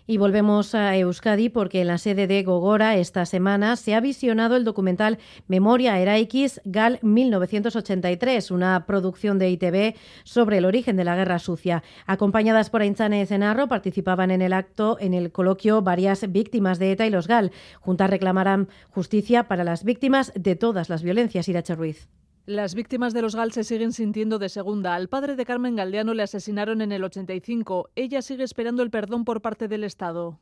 Y 0.06 0.18
volvemos 0.18 0.74
a 0.74 0.94
Euskadi 0.98 1.48
porque 1.48 1.80
en 1.80 1.86
la 1.86 1.96
sede 1.96 2.26
de 2.26 2.42
Gogora 2.42 2.94
esta 2.96 3.24
semana 3.24 3.74
se 3.76 3.94
ha 3.94 4.00
visionado 4.00 4.54
el 4.54 4.62
documental 4.62 5.18
Memoria 5.48 5.98
Eraikis 5.98 6.60
Gal 6.66 6.98
1983, 7.00 8.50
una 8.50 8.84
producción 8.84 9.38
de 9.38 9.48
ITV 9.48 9.94
sobre 10.24 10.58
el 10.58 10.66
origen 10.66 10.96
de 10.96 11.04
la 11.04 11.16
Guerra 11.16 11.38
Sucia. 11.38 11.82
Acompañadas 12.06 12.68
por 12.68 12.82
Aintzane 12.82 13.24
Cenarro, 13.24 13.66
participaban 13.66 14.30
en 14.30 14.42
el 14.42 14.52
acto, 14.52 14.98
en 15.00 15.14
el 15.14 15.32
coloquio, 15.32 15.80
varias 15.80 16.30
víctimas 16.30 16.78
de 16.78 16.92
ETA 16.92 17.06
y 17.06 17.10
los 17.10 17.26
Gal. 17.26 17.50
Juntas 17.80 18.10
reclamarán 18.10 18.68
justicia 18.90 19.48
para 19.48 19.64
las 19.64 19.84
víctimas 19.84 20.32
de 20.34 20.54
todas 20.54 20.90
las 20.90 21.02
violencias. 21.02 21.48
Irache 21.48 21.74
Ruiz. 21.74 22.08
Las 22.46 22.74
víctimas 22.74 23.14
de 23.14 23.22
los 23.22 23.34
GAL 23.34 23.52
se 23.52 23.64
siguen 23.64 23.94
sintiendo 23.94 24.38
de 24.38 24.50
segunda. 24.50 24.94
Al 24.94 25.08
padre 25.08 25.34
de 25.34 25.46
Carmen 25.46 25.76
Galdeano 25.76 26.12
le 26.12 26.22
asesinaron 26.22 26.82
en 26.82 26.92
el 26.92 27.02
85. 27.02 27.88
Ella 27.96 28.20
sigue 28.20 28.44
esperando 28.44 28.82
el 28.82 28.90
perdón 28.90 29.24
por 29.24 29.40
parte 29.40 29.66
del 29.66 29.82
Estado. 29.82 30.38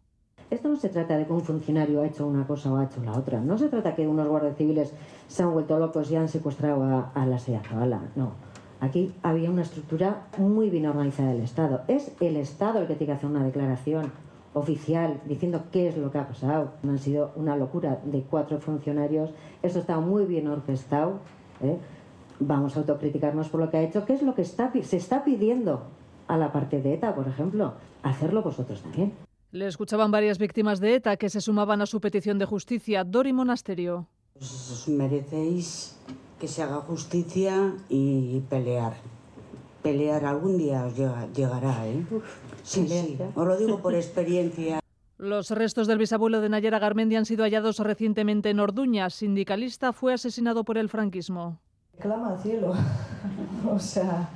Esto 0.51 0.69
no 0.69 0.75
se 0.75 0.89
trata 0.89 1.17
de 1.17 1.27
que 1.27 1.33
un 1.33 1.43
funcionario 1.43 2.03
ha 2.03 2.09
hecho 2.09 2.27
una 2.27 2.45
cosa 2.45 2.73
o 2.73 2.77
ha 2.77 2.87
hecho 2.87 3.01
la 3.05 3.13
otra. 3.13 3.41
No 3.41 3.57
se 3.57 3.69
trata 3.69 3.95
que 3.95 4.09
unos 4.09 4.27
guardias 4.27 4.57
civiles 4.57 4.93
se 5.29 5.45
han 5.45 5.53
vuelto 5.53 5.79
locos 5.79 6.11
y 6.11 6.17
han 6.17 6.27
secuestrado 6.27 6.83
a, 7.15 7.25
la 7.25 7.39
Zabala. 7.39 8.03
No. 8.17 8.33
Aquí 8.81 9.15
había 9.23 9.49
una 9.49 9.63
estructura 9.63 10.27
muy 10.39 10.71
bien 10.71 10.87
organizada 10.87 11.33
del 11.33 11.43
Estado. 11.43 11.83
Es 11.87 12.11
el 12.19 12.37
Estado 12.37 12.81
el 12.81 12.89
que 12.89 12.97
tiene 12.97 13.13
que 13.13 13.19
hacer 13.19 13.31
una 13.31 13.45
declaración 13.45 14.11
oficial 14.55 15.21
diciendo 15.27 15.67
qué 15.71 15.87
es 15.87 15.97
lo 15.97 16.11
que 16.11 16.19
ha 16.19 16.27
pasado. 16.27 16.73
Han 16.83 16.99
sido 16.99 17.31
una 17.37 17.57
locura 17.57 18.01
de 18.05 18.23
cuatro 18.23 18.59
funcionarios. 18.59 19.31
Esto 19.63 19.79
está 19.79 20.01
muy 20.01 20.25
bien 20.25 20.49
orquestado. 20.49 21.21
¿Eh? 21.65 21.79
Vamos 22.41 22.77
a 22.77 22.81
autocriticarnos 22.81 23.49
por 23.49 23.61
lo 23.61 23.71
que 23.71 23.77
ha 23.77 23.83
hecho. 23.83 24.05
¿Qué 24.05 24.15
es 24.15 24.23
lo 24.23 24.35
que 24.35 24.43
está, 24.43 24.73
se 24.83 24.97
está 24.97 25.25
pidiendo 25.25 25.85
a 26.29 26.37
la 26.37 26.53
parte 26.53 26.81
de 26.81 26.95
ETA, 26.95 27.15
por 27.15 27.29
ejemplo? 27.29 27.75
Hacerlo 28.03 28.43
vosotros 28.43 28.83
también. 28.83 29.13
Le 29.53 29.67
escuchaban 29.67 30.11
varias 30.11 30.39
víctimas 30.39 30.81
de 30.81 30.95
ETA 30.95 31.17
que 31.17 31.29
se 31.29 31.41
sumaban 31.41 31.83
a 31.83 31.87
su 31.87 32.01
petición 32.01 32.39
de 32.39 32.47
justicia. 32.47 33.05
Dori 33.05 33.33
Monasterio. 33.33 34.07
Os 34.41 34.89
merecéis 34.89 35.99
que 36.41 36.49
se 36.49 36.63
haga 36.63 36.81
justicia 36.81 37.75
y 37.89 38.41
pelear. 38.49 38.95
Pelear 39.83 40.25
algún 40.25 40.59
día 40.59 40.87
os 40.87 40.97
llegará, 40.97 41.87
¿eh? 41.87 42.05
Sí, 42.65 42.89
sí, 42.89 43.19
os 43.35 43.47
lo 43.47 43.57
digo 43.57 43.79
por 43.81 43.95
experiencia. 44.05 44.82
Los 45.23 45.51
restos 45.51 45.87
del 45.87 45.99
bisabuelo 45.99 46.41
de 46.41 46.49
Nayara 46.49 46.81
Garmendi 46.81 47.15
han 47.15 47.27
sido 47.27 47.45
hallados 47.45 47.79
recientemente 47.79 48.51
en 48.51 48.59
Orduña. 48.59 49.09
Sindicalista 49.09 49.93
fue 49.93 50.15
asesinado 50.15 50.65
por 50.65 50.79
el 50.79 50.89
franquismo. 50.89 51.61
Clama 52.01 52.31
al 52.31 52.41
cielo. 52.41 52.75
o 53.73 53.79
sea, 53.79 54.31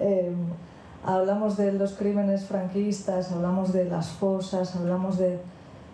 eh, 0.00 0.34
hablamos 1.04 1.56
de 1.56 1.74
los 1.74 1.92
crímenes 1.92 2.44
franquistas, 2.44 3.30
hablamos 3.30 3.72
de 3.72 3.84
las 3.84 4.08
fosas, 4.08 4.74
hablamos 4.74 5.16
de, 5.16 5.38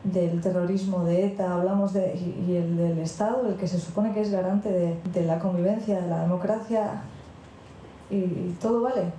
del 0.02 0.40
terrorismo 0.40 1.04
de 1.04 1.26
ETA, 1.26 1.52
hablamos 1.52 1.92
de, 1.92 2.14
y, 2.14 2.56
el 2.56 2.78
del 2.78 3.00
Estado, 3.00 3.46
el 3.46 3.56
que 3.56 3.68
se 3.68 3.78
supone 3.78 4.14
que 4.14 4.22
es 4.22 4.30
garante 4.30 4.70
de, 4.70 4.96
de 5.12 5.26
la 5.26 5.40
convivencia, 5.40 6.00
de 6.00 6.08
la 6.08 6.22
democracia, 6.22 7.02
y, 8.08 8.16
y 8.16 8.56
todo 8.62 8.80
vale. 8.80 9.12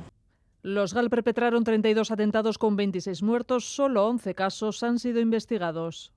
Los 0.63 0.93
GAL 0.93 1.09
perpetraron 1.09 1.65
32 1.65 2.09
atentados 2.09 2.57
con 2.57 2.77
26 2.77 3.21
muertos, 3.21 3.65
solo 3.65 4.07
11 4.07 4.33
casos 4.33 4.81
han 4.81 4.97
sido 4.97 5.19
investigados. 5.19 6.13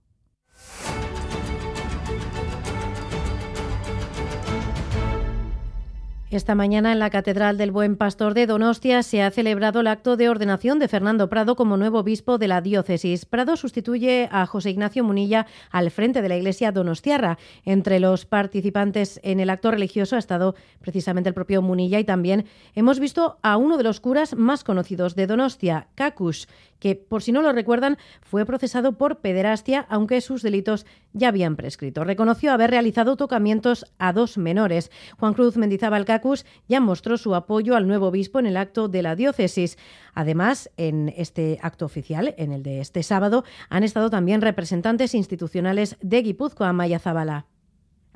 Esta 6.29 6.57
mañana 6.57 6.91
en 6.91 6.99
la 6.99 7.09
Catedral 7.09 7.57
del 7.57 7.71
Buen 7.71 7.95
Pastor 7.95 8.35
de 8.35 8.49
Donostia 8.49 9.05
se 9.05 9.23
ha 9.23 9.31
celebrado 9.31 9.79
el 9.79 9.87
acto 9.87 10.17
de 10.17 10.29
ordenación 10.29 10.81
de 10.81 10.89
Fernando 10.89 11.29
Prado 11.29 11.55
como 11.55 11.77
nuevo 11.77 12.01
obispo 12.01 12.37
de 12.37 12.49
la 12.49 12.61
diócesis. 12.61 13.25
Prado 13.25 13.55
sustituye 13.57 14.29
a 14.33 14.45
José 14.45 14.71
Ignacio 14.71 15.05
Munilla 15.05 15.47
al 15.71 15.93
frente 15.93 16.23
de 16.23 16.29
la 16.29 16.37
Iglesia 16.37 16.73
donostiarra. 16.73 17.39
Entre 17.65 18.01
los 18.01 18.27
participantes 18.27 19.21
en 19.23 19.39
el 19.39 19.51
acto 19.51 19.71
religioso 19.71 20.17
ha 20.17 20.19
estado 20.19 20.57
precisamente 20.81 21.29
el 21.29 21.35
propio 21.35 21.62
Munilla 21.62 22.01
y 22.01 22.05
también 22.05 22.47
hemos 22.75 22.99
visto 22.99 23.39
a 23.43 23.57
uno 23.57 23.77
de 23.77 23.85
los 23.85 24.01
curas 24.01 24.35
más 24.35 24.65
conocidos 24.65 25.15
de 25.15 25.29
Donostia, 25.29 25.87
Kakush, 25.95 26.47
que, 26.79 26.95
por 26.95 27.23
si 27.23 27.33
no 27.33 27.43
lo 27.43 27.53
recuerdan, 27.53 27.99
fue 28.23 28.45
procesado 28.45 28.93
por 28.93 29.19
pederastia, 29.19 29.87
aunque 29.89 30.21
sus 30.21 30.43
delitos 30.43 30.87
ya 31.12 31.29
habían 31.29 31.57
prescrito. 31.57 32.05
Reconoció 32.05 32.53
haber 32.53 32.71
realizado 32.71 33.17
tocamientos 33.17 33.87
a 33.99 34.12
dos 34.12 34.39
menores. 34.39 34.91
Juan 35.19 35.35
Cruz 35.35 35.57
Mendizábal 35.57 36.05
Cacus 36.05 36.45
ya 36.69 36.81
mostró 36.81 37.17
su 37.17 37.35
apoyo 37.35 37.77
al 37.77 37.89
nuevo 37.89 38.09
obispo 38.09 38.39
en 38.39 38.47
el 38.47 38.57
acto 38.57 38.89
de 38.89 39.03
la 39.03 39.17
diócesis. 39.17 39.79
Además, 40.15 40.71
en 40.77 41.12
este 41.17 41.59
acto 41.62 41.85
oficial, 41.85 42.35
en 42.39 42.53
el 42.53 42.62
de 42.62 42.81
este 42.81 43.03
sábado, 43.03 43.45
han 43.69 43.83
estado 43.83 44.11
también 44.11 44.41
representantes 44.41 45.15
institucionales 45.15 45.97
de 46.01 46.23
Guipúzcoa, 46.23 46.73
Maya 46.73 46.99
Zabala. 46.99 47.47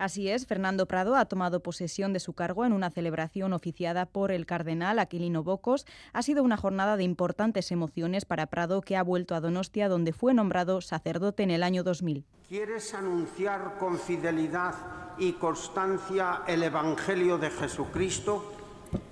Así 0.01 0.31
es, 0.31 0.47
Fernando 0.47 0.87
Prado 0.87 1.15
ha 1.15 1.27
tomado 1.27 1.63
posesión 1.63 2.15
de 2.15 2.21
su 2.21 2.33
cargo 2.33 2.65
en 2.65 2.73
una 2.73 2.89
celebración 2.89 3.53
oficiada 3.53 4.07
por 4.07 4.33
el 4.33 4.47
cardenal 4.47 4.99
Aquilino 4.99 5.43
Bocos. 5.43 5.85
Ha 6.15 6.23
sido 6.23 6.43
una 6.43 6.57
jornada 6.57 6.97
de 6.97 7.05
importantes 7.05 7.71
emociones 7.71 8.25
para 8.25 8.47
Prado, 8.47 8.81
que 8.81 8.97
ha 8.97 9.03
vuelto 9.03 9.35
a 9.35 9.41
Donostia, 9.41 9.91
donde 9.91 10.15
fue 10.15 10.33
nombrado 10.33 10.81
sacerdote 10.81 11.43
en 11.43 11.51
el 11.51 11.63
año 11.63 11.85
2000. 11.85 12.25
¿Quieres 12.49 12.95
anunciar 12.95 13.77
con 13.79 13.99
fidelidad 13.99 14.75
y 15.19 15.33
constancia 15.33 16.45
el 16.47 16.63
Evangelio 16.63 17.37
de 17.37 17.51
Jesucristo? 17.51 18.55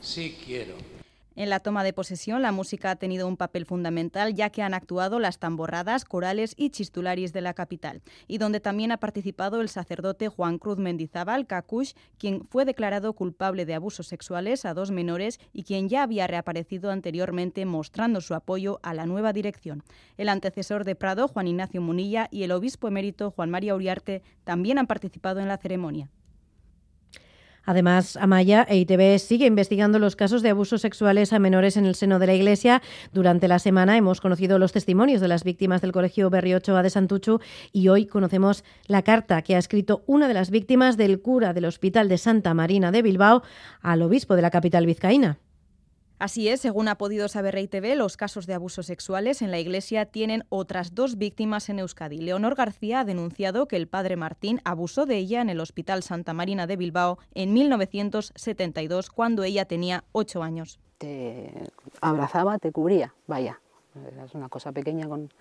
Sí 0.01 0.39
quiero. 0.43 0.98
En 1.39 1.51
la 1.51 1.61
toma 1.61 1.85
de 1.85 1.93
posesión, 1.93 2.43
la 2.43 2.51
música 2.51 2.91
ha 2.91 2.97
tenido 2.97 3.29
un 3.29 3.37
papel 3.37 3.65
fundamental, 3.65 4.35
ya 4.35 4.51
que 4.51 4.61
han 4.61 4.75
actuado 4.75 5.21
las 5.21 5.39
tamborradas, 5.39 6.05
corales 6.05 6.53
y 6.57 6.71
chistularis 6.71 7.33
de 7.33 7.43
la 7.43 7.55
capital, 7.55 8.03
y 8.27 8.39
donde 8.39 8.59
también 8.59 8.91
ha 8.91 8.97
participado 8.97 9.61
el 9.61 9.69
sacerdote 9.69 10.27
Juan 10.27 10.59
Cruz 10.59 10.79
Mendizábal 10.79 11.47
Cacush, 11.47 11.93
quien 12.19 12.45
fue 12.51 12.65
declarado 12.65 13.13
culpable 13.13 13.67
de 13.67 13.75
abusos 13.75 14.09
sexuales 14.09 14.65
a 14.65 14.75
dos 14.75 14.91
menores 14.91 15.39
y 15.53 15.63
quien 15.63 15.89
ya 15.89 16.03
había 16.03 16.27
reaparecido 16.27 16.91
anteriormente 16.91 17.65
mostrando 17.67 18.21
su 18.21 18.35
apoyo 18.35 18.81
a 18.83 18.93
la 18.93 19.07
nueva 19.07 19.33
dirección. 19.33 19.85
El 20.17 20.31
antecesor 20.31 20.83
de 20.83 20.97
Prado, 20.97 21.29
Juan 21.29 21.47
Ignacio 21.47 21.81
Munilla, 21.81 22.27
y 22.33 22.43
el 22.43 22.51
obispo 22.51 22.89
emérito 22.89 23.31
Juan 23.31 23.49
María 23.49 23.77
Uriarte 23.77 24.25
también 24.43 24.77
han 24.77 24.89
participado 24.89 25.39
en 25.39 25.47
la 25.47 25.59
ceremonia. 25.59 26.11
Además, 27.69 28.17
Amaya, 28.17 28.67
EITB 28.67 29.19
sigue 29.19 29.45
investigando 29.45 29.99
los 29.99 30.17
casos 30.17 30.41
de 30.41 30.49
abusos 30.49 30.81
sexuales 30.81 31.35
a 31.35 31.39
menores 31.39 31.77
en 31.77 31.85
el 31.85 31.97
seno 31.97 32.19
de 32.19 32.27
la 32.27 32.33
Iglesia. 32.33 32.81
Durante 33.13 33.47
la 33.47 33.59
semana 33.59 33.99
hemos 33.99 34.23
conocido 34.23 34.59
los 34.59 34.73
testimonios 34.73 35.21
de 35.21 35.29
las 35.29 35.45
víctimas 35.45 35.83
del 35.83 35.93
Colegio 35.93 36.31
Berriochoa 36.31 36.83
de 36.83 36.89
Santuchu 36.89 37.41
y 37.71 37.89
hoy 37.89 38.07
conocemos 38.07 38.65
la 38.87 39.03
carta 39.03 39.43
que 39.43 39.55
ha 39.55 39.59
escrito 39.59 40.03
una 40.07 40.29
de 40.29 40.35
las 40.35 40.51
víctimas 40.51 40.97
del 40.97 41.21
cura 41.21 41.53
del 41.53 41.67
Hospital 41.67 42.09
de 42.09 42.17
Santa 42.17 42.55
Marina 42.55 42.91
de 42.91 43.03
Bilbao 43.03 43.43
al 43.83 44.01
obispo 44.01 44.35
de 44.35 44.41
la 44.41 44.51
capital 44.51 44.87
vizcaína. 44.87 45.37
Así 46.19 46.49
es, 46.49 46.61
según 46.61 46.89
ha 46.89 46.99
podido 46.99 47.29
saber 47.29 47.55
Rey 47.55 47.69
TV, 47.69 47.95
los 47.95 48.17
casos 48.17 48.47
de 48.47 48.55
abusos 48.55 48.87
sexuales 48.87 49.41
en 49.41 49.53
la 49.53 49.61
Iglesia 49.61 50.07
tienen 50.07 50.45
otras 50.49 50.95
dos 50.95 51.17
víctimas 51.17 51.69
en 51.69 51.79
Euskadi. 51.79 52.19
Leonor 52.19 52.57
García 52.57 53.01
ha 53.01 53.05
denunciado 53.05 53.69
que 53.69 53.77
el 53.77 53.87
padre 53.87 54.17
Martín 54.17 54.61
abusó 54.65 55.07
de 55.07 55.17
ella 55.17 55.41
en 55.41 55.49
el 55.49 55.61
Hospital 55.61 56.03
Santa 56.03 56.35
Marina 56.35 56.67
de 56.67 56.77
Bilbao 56.77 57.19
en 57.35 57.53
1972, 57.53 59.11
cuando 59.11 59.45
ella 59.45 59.67
tenía 59.67 60.03
ocho 60.11 60.43
años. 60.43 60.81
Te 60.99 61.53
abrazaba, 62.01 62.59
te 62.59 62.73
cubría, 62.73 63.15
vaya, 63.29 63.61
es 64.25 64.35
una 64.35 64.49
cosa 64.49 64.73
pequeña 64.73 65.07
con... 65.07 65.33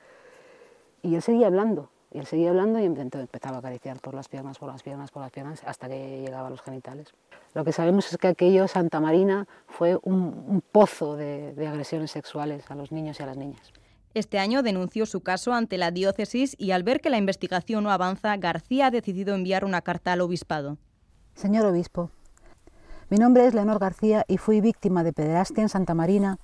Y 1.01 1.15
él 1.15 1.23
seguía 1.23 1.47
hablando, 1.47 1.89
y 2.17 2.19
él 2.19 2.25
seguía 2.25 2.49
hablando 2.49 2.80
y 2.80 2.86
empezaba 2.86 3.58
a 3.58 3.60
acariciar 3.60 3.99
por 3.99 4.15
las 4.15 4.27
piernas, 4.27 4.58
por 4.58 4.71
las 4.71 4.82
piernas, 4.82 5.12
por 5.12 5.21
las 5.21 5.32
piernas, 5.32 5.62
hasta 5.63 5.88
que 5.88 6.21
llegaba 6.25 6.47
a 6.47 6.49
los 6.49 6.63
genitales. 6.63 7.13
Lo 7.53 7.63
que 7.63 7.71
sabemos 7.71 8.12
es 8.12 8.17
que 8.17 8.27
aquello, 8.27 8.67
Santa 8.67 8.99
Marina, 8.99 9.47
fue 9.67 9.99
un, 10.01 10.43
un 10.47 10.62
pozo 10.62 11.15
de, 11.15 11.53
de 11.53 11.67
agresiones 11.67 12.10
sexuales 12.10 12.71
a 12.71 12.75
los 12.75 12.91
niños 12.91 13.19
y 13.19 13.23
a 13.23 13.27
las 13.27 13.38
niñas. 13.38 13.71
Este 14.15 14.39
año 14.39 14.63
denunció 14.63 15.06
su 15.06 15.21
caso 15.21 15.53
ante 15.53 15.77
la 15.77 15.91
diócesis 15.91 16.56
y 16.58 16.71
al 16.71 16.82
ver 16.82 17.01
que 17.01 17.12
la 17.12 17.19
investigación 17.19 17.84
no 17.84 17.91
avanza, 17.91 18.36
García 18.38 18.88
ha 18.88 18.91
decidido 18.91 19.36
enviar 19.36 19.63
una 19.63 19.84
carta 19.84 20.13
al 20.13 20.21
obispado. 20.21 20.77
Señor 21.36 21.67
obispo, 21.67 22.10
mi 23.12 23.17
nombre 23.17 23.45
es 23.45 23.53
Leonor 23.53 23.77
García 23.77 24.25
y 24.27 24.38
fui 24.38 24.60
víctima 24.60 25.03
de 25.03 25.13
pederastia 25.13 25.62
en 25.62 25.69
Santa 25.69 25.93
Marina. 25.93 26.39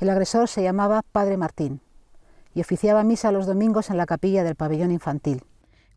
El 0.00 0.08
agresor 0.08 0.48
se 0.48 0.62
llamaba 0.62 1.02
Padre 1.12 1.36
Martín 1.36 1.82
y 2.56 2.62
oficiaba 2.62 3.04
misa 3.04 3.32
los 3.32 3.44
domingos 3.44 3.90
en 3.90 3.98
la 3.98 4.06
capilla 4.06 4.42
del 4.42 4.54
pabellón 4.54 4.90
infantil. 4.90 5.42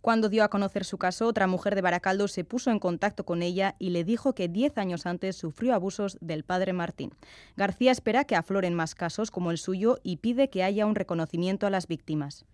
Cuando 0.02 0.28
dio 0.28 0.44
a 0.44 0.50
conocer 0.50 0.84
su 0.84 0.98
caso, 0.98 1.26
otra 1.26 1.48
mujer 1.48 1.74
de 1.74 1.82
Baracaldo 1.82 2.28
se 2.28 2.44
puso 2.44 2.70
en 2.70 2.80
contacto 2.80 3.24
con 3.24 3.42
ella 3.42 3.76
y 3.80 3.92
le 3.92 4.04
dijo 4.04 4.36
que 4.36 4.50
10 4.50 4.78
años 4.78 5.06
antes 5.06 5.38
sufrió 5.38 5.74
abusos 5.74 6.18
del 6.20 6.44
padre 6.44 6.74
Martín. 6.74 7.12
García 7.56 7.94
espera 7.94 8.26
que 8.26 8.36
afloren 8.36 8.74
más 8.74 8.94
casos 8.94 9.32
como 9.32 9.52
el 9.52 9.58
suyo 9.58 10.00
y 10.04 10.18
pide 10.18 10.50
que 10.50 10.64
haya 10.64 10.86
un 10.86 10.96
reconocimiento 10.96 11.66
a 11.66 11.70
las 11.70 11.88
víctimas. 11.88 12.46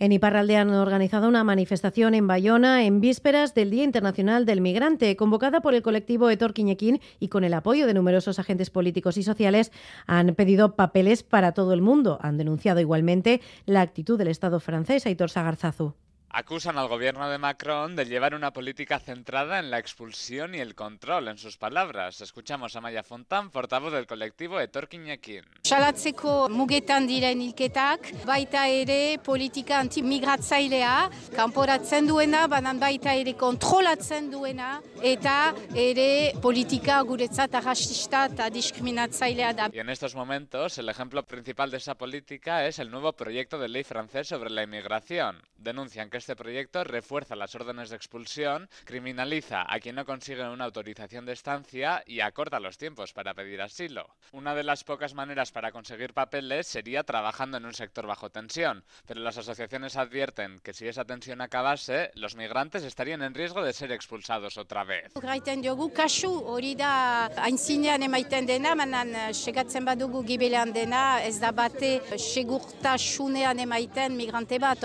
En 0.00 0.12
Iparralde 0.12 0.56
han 0.56 0.70
organizado 0.70 1.28
una 1.28 1.44
manifestación 1.44 2.14
en 2.14 2.26
Bayona 2.26 2.84
en 2.84 3.02
vísperas 3.02 3.54
del 3.54 3.70
Día 3.70 3.84
Internacional 3.84 4.46
del 4.46 4.62
Migrante, 4.62 5.14
convocada 5.14 5.60
por 5.60 5.74
el 5.74 5.82
colectivo 5.82 6.30
Etor 6.30 6.54
Quiñequín 6.54 7.02
y 7.18 7.28
con 7.28 7.44
el 7.44 7.52
apoyo 7.52 7.86
de 7.86 7.92
numerosos 7.92 8.38
agentes 8.38 8.70
políticos 8.70 9.18
y 9.18 9.22
sociales, 9.22 9.72
han 10.06 10.34
pedido 10.34 10.74
papeles 10.74 11.22
para 11.22 11.52
todo 11.52 11.74
el 11.74 11.82
mundo. 11.82 12.18
Han 12.22 12.38
denunciado 12.38 12.80
igualmente 12.80 13.42
la 13.66 13.82
actitud 13.82 14.16
del 14.16 14.28
Estado 14.28 14.58
francés, 14.58 15.04
Aitor 15.04 15.28
Sagarzazu 15.28 15.92
acusan 16.32 16.78
al 16.78 16.88
gobierno 16.88 17.28
de 17.28 17.38
Macron 17.38 17.96
de 17.96 18.04
llevar 18.04 18.34
una 18.34 18.52
política 18.52 19.00
centrada 19.00 19.58
en 19.58 19.70
la 19.70 19.78
expulsión 19.78 20.54
y 20.54 20.58
el 20.58 20.74
control, 20.74 21.28
en 21.28 21.38
sus 21.38 21.56
palabras. 21.56 22.20
Escuchamos 22.20 22.76
a 22.76 22.80
Maya 22.80 23.02
Fontán, 23.02 23.50
portavoz 23.50 23.92
del 23.92 24.06
colectivo 24.06 24.60
Etorkinekin. 24.60 25.44
Salatzeko 25.64 26.48
mugetan 26.48 27.06
diren 27.06 27.42
hilketak, 27.42 28.24
baita 28.26 28.66
ere 28.68 29.18
politika 29.24 29.80
antimigratzailea, 29.80 31.10
kanporatzen 31.34 32.06
duena, 32.06 32.46
banan 32.46 32.78
baita 32.80 33.14
ere 33.14 33.34
kontrolatzen 33.34 34.30
duena, 34.30 34.80
eta 35.02 35.52
ere 35.74 36.32
politika 36.40 37.00
guretzat 37.02 37.58
arrastista 37.58 38.26
eta 38.30 38.48
diskriminatzailea 38.50 39.52
da. 39.52 39.70
Y 39.72 39.80
en 39.80 39.90
estos 39.90 40.14
momentos, 40.14 40.78
el 40.78 40.88
ejemplo 40.88 41.24
principal 41.24 41.70
de 41.70 41.78
esa 41.78 41.96
política 41.96 42.66
es 42.66 42.78
el 42.78 42.90
nuevo 42.90 43.12
proyecto 43.12 43.58
de 43.58 43.68
ley 43.68 43.84
francés 43.84 44.28
sobre 44.28 44.50
la 44.50 44.62
inmigración. 44.62 45.42
Denuncian 45.56 46.08
que 46.08 46.19
este 46.20 46.36
proyecto 46.36 46.84
refuerza 46.84 47.34
las 47.34 47.54
órdenes 47.54 47.88
de 47.88 47.96
expulsión, 47.96 48.68
criminaliza 48.84 49.64
a 49.66 49.80
quien 49.80 49.96
no 49.96 50.04
consigue 50.04 50.46
una 50.46 50.66
autorización 50.66 51.24
de 51.24 51.32
estancia 51.32 52.02
y 52.06 52.20
acorta 52.20 52.60
los 52.60 52.76
tiempos 52.76 53.14
para 53.14 53.32
pedir 53.32 53.62
asilo. 53.62 54.06
Una 54.32 54.54
de 54.54 54.62
las 54.62 54.84
pocas 54.84 55.14
maneras 55.14 55.50
para 55.50 55.72
conseguir 55.72 56.12
papeles 56.12 56.66
sería 56.66 57.04
trabajando 57.04 57.56
en 57.56 57.64
un 57.64 57.72
sector 57.72 58.06
bajo 58.06 58.28
tensión, 58.28 58.84
pero 59.06 59.20
las 59.20 59.38
asociaciones 59.38 59.96
advierten 59.96 60.60
que 60.60 60.74
si 60.74 60.86
esa 60.86 61.06
tensión 61.06 61.40
acabase, 61.40 62.10
los 62.14 62.36
migrantes 62.36 62.84
estarían 62.84 63.22
en 63.22 63.34
riesgo 63.34 63.62
de 63.62 63.72
ser 63.72 63.90
expulsados 63.90 64.58
otra 64.58 64.84
vez. 64.84 65.10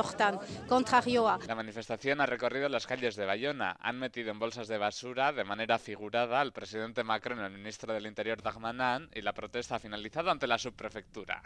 Hortan, 0.06 0.40
kontrario 0.68 1.25
la 1.26 1.56
manifestación 1.56 2.22
ha 2.22 2.28
recorrido 2.28 2.70
las 2.70 2.86
calles 2.86 3.16
de 3.16 3.26
Bayona. 3.26 3.78
Han 3.80 3.98
metido 3.98 4.30
en 4.30 4.38
bolsas 4.38 4.68
de 4.68 4.78
basura 4.78 5.34
de 5.34 5.44
manera 5.44 5.80
figurada 5.80 6.40
al 6.40 6.54
presidente 6.54 7.04
Macron, 7.04 7.40
el 7.40 7.52
ministro 7.52 7.94
del 7.94 8.06
Interior 8.06 8.44
Dagmanan, 8.44 9.10
y 9.12 9.22
la 9.22 9.34
protesta 9.34 9.76
ha 9.76 9.80
finalizado 9.80 10.30
ante 10.30 10.46
la 10.46 10.60
subprefectura. 10.60 11.42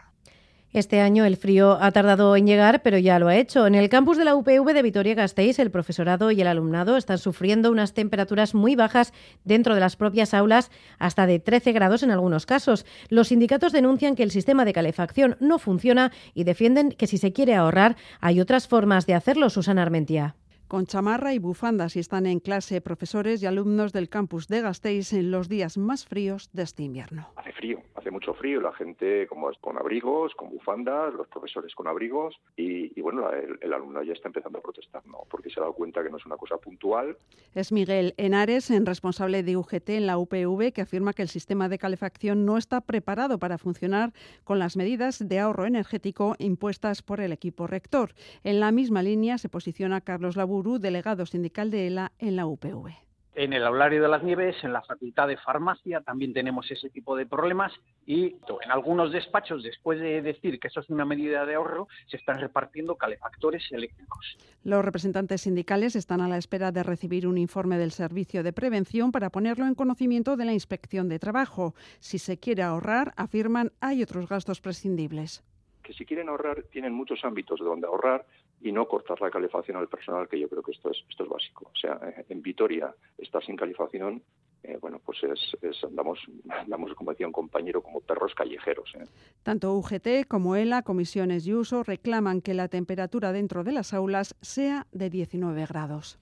Este 0.72 1.00
año 1.00 1.24
el 1.24 1.36
frío 1.36 1.78
ha 1.80 1.90
tardado 1.90 2.36
en 2.36 2.46
llegar, 2.46 2.82
pero 2.82 2.96
ya 2.96 3.18
lo 3.18 3.26
ha 3.26 3.34
hecho. 3.34 3.66
En 3.66 3.74
el 3.74 3.88
campus 3.88 4.16
de 4.16 4.24
la 4.24 4.36
UPV 4.36 4.72
de 4.72 4.82
Vitoria-Gasteiz, 4.82 5.58
el 5.58 5.72
profesorado 5.72 6.30
y 6.30 6.40
el 6.40 6.46
alumnado 6.46 6.96
están 6.96 7.18
sufriendo 7.18 7.72
unas 7.72 7.92
temperaturas 7.92 8.54
muy 8.54 8.76
bajas 8.76 9.12
dentro 9.42 9.74
de 9.74 9.80
las 9.80 9.96
propias 9.96 10.32
aulas, 10.32 10.70
hasta 11.00 11.26
de 11.26 11.40
13 11.40 11.72
grados 11.72 12.04
en 12.04 12.12
algunos 12.12 12.46
casos. 12.46 12.86
Los 13.08 13.28
sindicatos 13.28 13.72
denuncian 13.72 14.14
que 14.14 14.22
el 14.22 14.30
sistema 14.30 14.64
de 14.64 14.72
calefacción 14.72 15.36
no 15.40 15.58
funciona 15.58 16.12
y 16.34 16.44
defienden 16.44 16.92
que 16.92 17.08
si 17.08 17.18
se 17.18 17.32
quiere 17.32 17.56
ahorrar, 17.56 17.96
hay 18.20 18.40
otras 18.40 18.68
formas 18.68 19.06
de 19.06 19.14
hacerlo, 19.14 19.50
Susana 19.50 19.82
Armentia 19.82 20.36
con 20.70 20.86
chamarra 20.86 21.34
y 21.34 21.40
bufandas 21.40 21.96
y 21.96 21.98
están 21.98 22.26
en 22.26 22.38
clase 22.38 22.80
profesores 22.80 23.42
y 23.42 23.46
alumnos 23.46 23.92
del 23.92 24.08
campus 24.08 24.46
de 24.46 24.60
Gasteiz 24.60 25.12
en 25.12 25.32
los 25.32 25.48
días 25.48 25.76
más 25.76 26.06
fríos 26.06 26.48
de 26.52 26.62
este 26.62 26.84
invierno. 26.84 27.26
Hace 27.34 27.50
frío, 27.50 27.82
hace 27.96 28.12
mucho 28.12 28.34
frío, 28.34 28.60
la 28.60 28.72
gente 28.72 29.26
como 29.26 29.50
es 29.50 29.58
con 29.58 29.76
abrigos, 29.78 30.32
con 30.36 30.48
bufandas, 30.48 31.12
los 31.14 31.26
profesores 31.26 31.74
con 31.74 31.88
abrigos 31.88 32.40
y, 32.56 33.00
bueno, 33.00 33.32
el, 33.32 33.58
el, 33.60 33.72
alumno 33.72 34.00
ya 34.04 34.12
está 34.12 34.28
empezando 34.28 34.60
a 34.60 34.62
protestar, 34.62 35.04
¿no? 35.08 35.24
Porque 35.28 35.50
se 35.50 35.58
ha 35.58 35.62
dado 35.62 35.74
cuenta 35.74 36.04
que 36.04 36.10
no 36.10 36.18
es 36.18 36.26
una 36.26 36.36
cosa 36.36 36.56
puntual. 36.58 37.16
Es 37.52 37.72
Miguel 37.72 38.14
Henares, 38.16 38.70
en 38.70 38.86
responsable 38.86 39.42
de 39.42 39.56
UGT 39.56 39.88
en 39.90 40.06
la 40.06 40.18
UPV, 40.18 40.72
que 40.72 40.82
afirma 40.82 41.14
que 41.14 41.22
el 41.22 41.28
sistema 41.28 41.68
de 41.68 41.78
calefacción 41.78 42.46
no 42.46 42.56
está 42.56 42.80
preparado 42.80 43.40
para 43.40 43.58
funcionar 43.58 44.12
con 44.44 44.60
las 44.60 44.76
medidas 44.76 45.26
de 45.26 45.40
ahorro 45.40 45.66
energético 45.66 46.36
impuestas 46.38 47.02
por 47.02 47.20
el 47.20 47.32
equipo 47.32 47.66
rector. 47.66 48.14
En 48.44 48.60
la 48.60 48.70
misma 48.70 49.02
línea 49.02 49.36
se 49.36 49.48
posiciona 49.48 50.00
Carlos 50.00 50.36
Delegado 50.62 51.24
sindical 51.24 51.70
de 51.70 51.86
ELA 51.86 52.12
en 52.18 52.36
la 52.36 52.46
UPV. 52.46 52.90
En 53.34 53.52
el 53.52 53.64
aulario 53.64 54.02
de 54.02 54.08
las 54.08 54.22
Nieves, 54.22 54.56
en 54.62 54.72
la 54.72 54.82
Facultad 54.82 55.28
de 55.28 55.38
Farmacia, 55.38 56.00
también 56.00 56.34
tenemos 56.34 56.70
ese 56.70 56.90
tipo 56.90 57.16
de 57.16 57.24
problemas 57.24 57.72
y 58.04 58.34
en 58.62 58.70
algunos 58.70 59.12
despachos, 59.12 59.62
después 59.62 59.98
de 60.00 60.20
decir 60.20 60.58
que 60.60 60.68
eso 60.68 60.80
es 60.80 60.90
una 60.90 61.06
medida 61.06 61.46
de 61.46 61.54
ahorro, 61.54 61.88
se 62.08 62.18
están 62.18 62.40
repartiendo 62.40 62.96
calefactores 62.96 63.62
eléctricos. 63.70 64.36
Los 64.64 64.84
representantes 64.84 65.42
sindicales 65.42 65.96
están 65.96 66.20
a 66.20 66.28
la 66.28 66.36
espera 66.36 66.72
de 66.72 66.82
recibir 66.82 67.26
un 67.26 67.38
informe 67.38 67.78
del 67.78 67.92
Servicio 67.92 68.42
de 68.42 68.52
Prevención 68.52 69.12
para 69.12 69.30
ponerlo 69.30 69.66
en 69.66 69.74
conocimiento 69.74 70.36
de 70.36 70.44
la 70.44 70.52
Inspección 70.52 71.08
de 71.08 71.18
Trabajo. 71.18 71.74
Si 72.00 72.18
se 72.18 72.38
quiere 72.38 72.62
ahorrar, 72.62 73.14
afirman, 73.16 73.72
hay 73.80 74.02
otros 74.02 74.28
gastos 74.28 74.60
prescindibles 74.60 75.42
que 75.90 75.94
si 75.94 76.04
quieren 76.04 76.28
ahorrar 76.28 76.62
tienen 76.70 76.92
muchos 76.92 77.24
ámbitos 77.24 77.58
de 77.58 77.66
donde 77.66 77.86
ahorrar 77.86 78.24
y 78.60 78.72
no 78.72 78.86
cortar 78.86 79.20
la 79.20 79.30
calefacción 79.30 79.76
al 79.76 79.88
personal, 79.88 80.28
que 80.28 80.38
yo 80.38 80.48
creo 80.48 80.62
que 80.62 80.72
esto 80.72 80.90
es, 80.90 81.02
esto 81.08 81.24
es 81.24 81.28
básico. 81.28 81.70
O 81.72 81.76
sea, 81.76 81.98
eh, 82.02 82.24
en 82.28 82.42
Vitoria 82.42 82.94
estar 83.18 83.44
sin 83.44 83.56
calefacción, 83.56 84.22
eh, 84.62 84.76
bueno, 84.80 85.00
pues 85.04 85.18
es, 85.22 85.84
andamos, 85.84 86.18
andamos, 86.50 86.94
como 86.94 87.12
decía 87.12 87.26
un 87.26 87.32
compañero, 87.32 87.82
como 87.82 88.00
perros 88.00 88.34
callejeros. 88.34 88.92
¿eh? 88.96 89.04
Tanto 89.42 89.74
UGT 89.74 90.26
como 90.28 90.56
ELA, 90.56 90.82
Comisiones 90.82 91.46
y 91.46 91.54
Uso 91.54 91.82
reclaman 91.82 92.42
que 92.42 92.54
la 92.54 92.68
temperatura 92.68 93.32
dentro 93.32 93.64
de 93.64 93.72
las 93.72 93.94
aulas 93.94 94.36
sea 94.40 94.86
de 94.92 95.10
19 95.10 95.66
grados. 95.66 96.18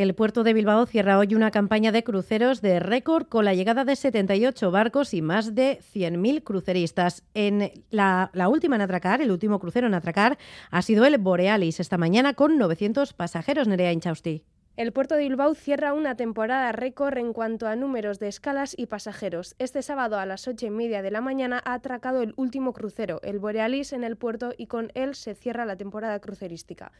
El 0.00 0.14
puerto 0.14 0.44
de 0.44 0.54
Bilbao 0.54 0.86
cierra 0.86 1.18
hoy 1.18 1.34
una 1.34 1.50
campaña 1.50 1.92
de 1.92 2.02
cruceros 2.02 2.62
de 2.62 2.80
récord 2.80 3.26
con 3.26 3.44
la 3.44 3.52
llegada 3.52 3.84
de 3.84 3.96
78 3.96 4.70
barcos 4.70 5.12
y 5.12 5.20
más 5.20 5.54
de 5.54 5.78
100.000 5.94 6.42
cruceristas. 6.42 7.22
En 7.34 7.70
la, 7.90 8.30
última 8.48 8.76
en 8.76 8.80
atracar, 8.80 9.20
el 9.20 9.30
último 9.30 9.58
crucero 9.58 9.88
en 9.88 9.92
atracar, 9.92 10.38
ha 10.70 10.80
sido 10.80 11.04
el 11.04 11.18
Borealis 11.18 11.80
esta 11.80 11.98
mañana 11.98 12.32
con 12.32 12.56
900 12.56 13.12
pasajeros, 13.12 13.68
Nerea 13.68 13.92
Inchausti. 13.92 14.42
El 14.78 14.92
puerto 14.92 15.16
de 15.16 15.24
Bilbao 15.24 15.54
cierra 15.54 15.92
una 15.92 16.16
temporada 16.16 16.72
récord 16.72 17.18
en 17.18 17.34
cuanto 17.34 17.66
a 17.66 17.76
números 17.76 18.18
de 18.18 18.28
escalas 18.28 18.74
y 18.78 18.86
pasajeros. 18.86 19.54
Este 19.58 19.82
sábado 19.82 20.18
a 20.18 20.24
las 20.24 20.48
ocho 20.48 20.64
y 20.64 20.70
media 20.70 21.02
de 21.02 21.10
la 21.10 21.20
mañana 21.20 21.60
ha 21.62 21.74
atracado 21.74 22.22
el 22.22 22.32
último 22.36 22.72
crucero, 22.72 23.20
el 23.22 23.38
Borealis, 23.38 23.92
en 23.92 24.04
el 24.04 24.16
puerto 24.16 24.54
y 24.56 24.66
con 24.66 24.92
él 24.94 25.14
se 25.14 25.34
cierra 25.34 25.66
la 25.66 25.76
temporada 25.76 26.18
crucerística. 26.20 26.90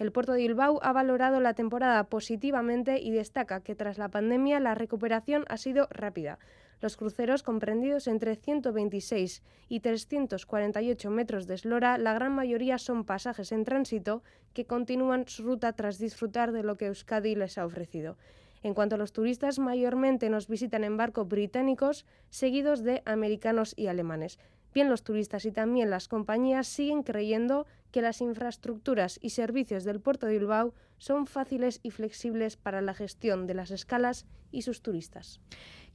El 0.00 0.12
puerto 0.12 0.32
de 0.32 0.38
Bilbao 0.38 0.80
ha 0.82 0.94
valorado 0.94 1.40
la 1.40 1.52
temporada 1.52 2.04
positivamente 2.04 2.98
y 3.02 3.10
destaca 3.10 3.60
que 3.60 3.74
tras 3.74 3.98
la 3.98 4.08
pandemia 4.08 4.58
la 4.58 4.74
recuperación 4.74 5.44
ha 5.50 5.58
sido 5.58 5.88
rápida. 5.90 6.38
Los 6.80 6.96
cruceros 6.96 7.42
comprendidos 7.42 8.06
entre 8.06 8.36
126 8.36 9.42
y 9.68 9.80
348 9.80 11.10
metros 11.10 11.46
de 11.46 11.56
eslora, 11.56 11.98
la 11.98 12.14
gran 12.14 12.34
mayoría 12.34 12.78
son 12.78 13.04
pasajes 13.04 13.52
en 13.52 13.66
tránsito 13.66 14.22
que 14.54 14.64
continúan 14.64 15.28
su 15.28 15.42
ruta 15.42 15.74
tras 15.74 15.98
disfrutar 15.98 16.52
de 16.52 16.62
lo 16.62 16.76
que 16.78 16.86
Euskadi 16.86 17.34
les 17.34 17.58
ha 17.58 17.66
ofrecido. 17.66 18.16
En 18.62 18.72
cuanto 18.72 18.94
a 18.94 18.98
los 18.98 19.12
turistas, 19.12 19.58
mayormente 19.58 20.30
nos 20.30 20.48
visitan 20.48 20.82
en 20.82 20.96
barcos 20.96 21.28
británicos, 21.28 22.06
seguidos 22.30 22.82
de 22.84 23.02
americanos 23.04 23.74
y 23.76 23.88
alemanes. 23.88 24.38
Bien 24.72 24.88
los 24.88 25.02
turistas 25.02 25.44
y 25.44 25.52
también 25.52 25.90
las 25.90 26.08
compañías 26.08 26.68
siguen 26.68 27.02
creyendo 27.02 27.66
que 27.90 28.02
las 28.02 28.20
infraestructuras 28.20 29.18
y 29.22 29.30
servicios 29.30 29.84
del 29.84 30.00
puerto 30.00 30.26
de 30.26 30.38
Bilbao 30.38 30.74
son 30.98 31.26
fáciles 31.26 31.80
y 31.82 31.90
flexibles 31.90 32.56
para 32.56 32.80
la 32.80 32.94
gestión 32.94 33.46
de 33.46 33.54
las 33.54 33.70
escalas 33.70 34.26
y 34.52 34.62
sus 34.62 34.82
turistas. 34.82 35.40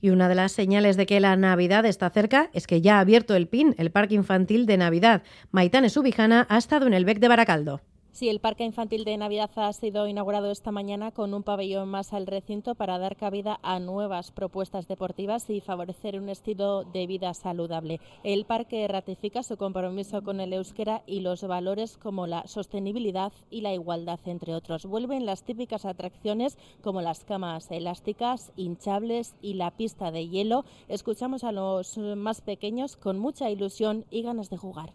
Y 0.02 0.10
una 0.10 0.28
de 0.28 0.36
las 0.36 0.52
señales 0.52 0.98
de 0.98 1.06
que 1.06 1.20
la 1.20 1.36
Navidad 1.36 1.86
está 1.86 2.10
cerca 2.10 2.50
es 2.54 2.68
que 2.68 2.82
ya 2.82 2.98
ha 2.98 3.00
abierto 3.00 3.36
el 3.36 3.48
PIN, 3.48 3.76
el 3.78 3.92
Parque 3.92 4.16
Infantil 4.16 4.66
de 4.66 4.78
Navidad. 4.78 5.24
Maitane 5.52 5.90
Subijana 5.90 6.46
ha 6.50 6.58
estado 6.58 6.88
en 6.88 6.94
el 6.94 7.06
BEC 7.06 7.20
de 7.20 7.28
Baracaldo. 7.28 7.82
Sí, 8.16 8.30
el 8.30 8.40
Parque 8.40 8.64
Infantil 8.64 9.04
de 9.04 9.18
Navidad 9.18 9.52
ha 9.58 9.74
sido 9.74 10.08
inaugurado 10.08 10.50
esta 10.50 10.72
mañana 10.72 11.12
con 11.12 11.34
un 11.34 11.44
pabellón 11.44 11.90
más 11.90 12.14
al 12.14 12.28
recinto 12.28 12.74
para 12.74 12.98
dar 12.98 13.18
cabida 13.18 13.60
a 13.62 13.78
nuevas 13.80 14.32
propuestas 14.32 14.88
deportivas 14.88 15.50
y 15.50 15.60
favorecer 15.60 16.18
un 16.18 16.30
estilo 16.30 16.86
de 16.86 17.08
vida 17.08 17.34
saludable. 17.34 18.00
El 18.24 18.46
parque 18.46 18.88
ratifica 18.88 19.44
su 19.44 19.58
compromiso 19.58 20.24
con 20.24 20.40
el 20.40 20.54
euskera 20.54 21.04
y 21.06 21.20
los 21.20 21.46
valores 21.46 21.98
como 21.98 22.26
la 22.26 22.48
sostenibilidad 22.48 23.34
y 23.50 23.60
la 23.60 23.74
igualdad, 23.74 24.22
entre 24.28 24.56
otros. 24.56 24.86
Vuelven 24.86 25.26
las 25.26 25.44
típicas 25.44 25.84
atracciones 25.84 26.58
como 26.82 27.02
las 27.02 27.26
camas 27.26 27.70
elásticas, 27.70 28.54
hinchables 28.56 29.36
y 29.42 29.56
la 29.56 29.72
pista 29.72 30.12
de 30.12 30.30
hielo. 30.30 30.64
Escuchamos 30.88 31.44
a 31.44 31.52
los 31.52 31.98
más 31.98 32.40
pequeños 32.40 32.96
con 32.96 33.20
mucha 33.20 33.50
ilusión 33.50 34.06
y 34.10 34.22
ganas 34.22 34.50
de 34.50 34.56
jugar. 34.56 34.94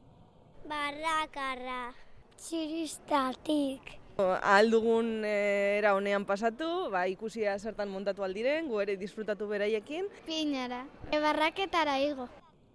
Barracarra. 0.67 1.95
Txiristatik. 2.41 3.99
Aldugun 4.17 5.25
eh, 5.25 5.77
era 5.79 5.95
honean 5.95 6.25
pasatu, 6.25 6.89
ba, 6.93 7.03
ikusia 7.09 7.59
zertan 7.59 7.91
montatu 7.93 8.25
aldiren, 8.25 8.69
gu 8.69 8.81
ere 8.81 8.97
disfrutatu 9.01 9.49
beraiekin. 9.49 10.09
Pinara, 10.25 10.87
barraketara 11.13 11.99
igo. 12.01 12.29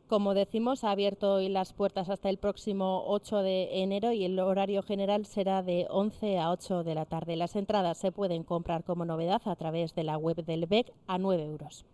Como 0.07 0.35
decimos, 0.35 0.83
ha 0.83 0.91
abierto 0.91 1.33
hoy 1.33 1.49
las 1.49 1.73
puertas 1.73 2.09
hasta 2.09 2.29
el 2.29 2.37
próximo 2.37 3.05
8 3.07 3.41
de 3.41 3.81
enero 3.81 4.11
y 4.11 4.23
el 4.23 4.39
horario 4.39 4.83
general 4.83 5.25
será 5.25 5.63
de 5.63 5.87
11 5.89 6.37
a 6.37 6.51
8 6.51 6.83
de 6.83 6.93
la 6.93 7.05
tarde. 7.05 7.35
Las 7.35 7.55
entradas 7.55 7.97
se 7.97 8.11
pueden 8.11 8.43
comprar 8.43 8.83
como 8.83 9.03
novedad 9.03 9.41
a 9.45 9.55
través 9.55 9.95
de 9.95 10.03
la 10.03 10.17
web 10.17 10.45
del 10.45 10.67
BEC 10.67 10.93
a 11.07 11.17
9 11.17 11.43
euros. 11.43 11.85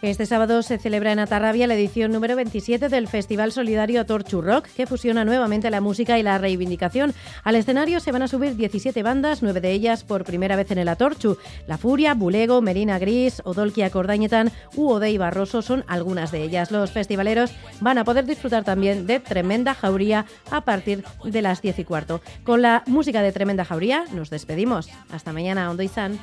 Este 0.00 0.26
sábado 0.26 0.62
se 0.62 0.78
celebra 0.78 1.10
en 1.10 1.18
Atarrabia 1.18 1.66
la 1.66 1.74
edición 1.74 2.12
número 2.12 2.36
27 2.36 2.88
del 2.88 3.08
Festival 3.08 3.50
Solidario 3.50 4.06
Torchu 4.06 4.40
Rock, 4.40 4.68
que 4.76 4.86
fusiona 4.86 5.24
nuevamente 5.24 5.70
la 5.70 5.80
música 5.80 6.20
y 6.20 6.22
la 6.22 6.38
reivindicación. 6.38 7.14
Al 7.42 7.56
escenario 7.56 7.98
se 7.98 8.12
van 8.12 8.22
a 8.22 8.28
subir 8.28 8.54
17 8.54 9.02
bandas, 9.02 9.42
nueve 9.42 9.60
de 9.60 9.72
ellas 9.72 10.04
por 10.04 10.22
primera 10.22 10.54
vez 10.54 10.70
en 10.70 10.78
el 10.78 10.86
Atorchu. 10.86 11.36
La 11.66 11.78
Furia, 11.78 12.14
Bulego, 12.14 12.62
Merina 12.62 13.00
Gris, 13.00 13.42
Odolkia 13.44 13.90
Cordañetan 13.90 14.52
u 14.76 14.88
Odey 14.88 15.18
Barroso 15.18 15.62
son 15.62 15.84
algunas 15.88 16.30
de 16.30 16.44
ellas. 16.44 16.70
Los 16.70 16.92
festivaleros 16.92 17.50
van 17.80 17.98
a 17.98 18.04
poder 18.04 18.24
disfrutar 18.24 18.62
también 18.62 19.04
de 19.04 19.18
Tremenda 19.18 19.74
Jauría 19.74 20.26
a 20.52 20.60
partir 20.60 21.02
de 21.24 21.42
las 21.42 21.60
10 21.60 21.80
y 21.80 21.84
cuarto. 21.84 22.20
Con 22.44 22.62
la 22.62 22.84
música 22.86 23.20
de 23.20 23.32
Tremenda 23.32 23.64
Jauría 23.64 24.04
nos 24.12 24.30
despedimos. 24.30 24.88
Hasta 25.10 25.32
mañana, 25.32 25.68
Ondo 25.68 25.82
San. 25.88 26.20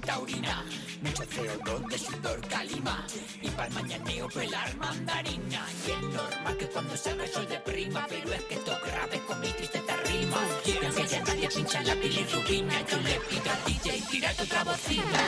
Taurina. 0.00 0.64
Mucho 1.02 1.24
CO2 1.24 1.88
de 1.88 1.98
sudor 1.98 2.40
calima, 2.48 3.06
y 3.40 3.48
para 3.50 3.70
mañaneo 3.70 4.28
pelar 4.28 4.76
mandarina. 4.76 5.66
Y 5.86 5.90
es 5.90 6.02
normal 6.02 6.56
que 6.58 6.66
cuando 6.66 6.96
se 6.96 7.10
el 7.10 7.28
sol 7.28 7.46
prima, 7.64 8.06
pero 8.08 8.32
es 8.32 8.42
que 8.42 8.54
esto 8.54 8.78
grave 8.84 9.20
con 9.26 9.40
mi 9.40 9.48
tristeza 9.48 9.96
rima. 10.04 10.38
Y 10.64 10.84
aunque 10.84 11.06
ya 11.06 11.24
nadie 11.24 11.48
pincha 11.48 11.82
la 11.82 11.94
bilirrubina, 11.94 12.86
yo 12.86 12.96
le 12.98 13.20
pido 13.28 13.50
al 13.50 13.64
DJ 13.64 14.02
tira 14.10 14.30
otra 14.38 14.64
bocina. 14.64 15.20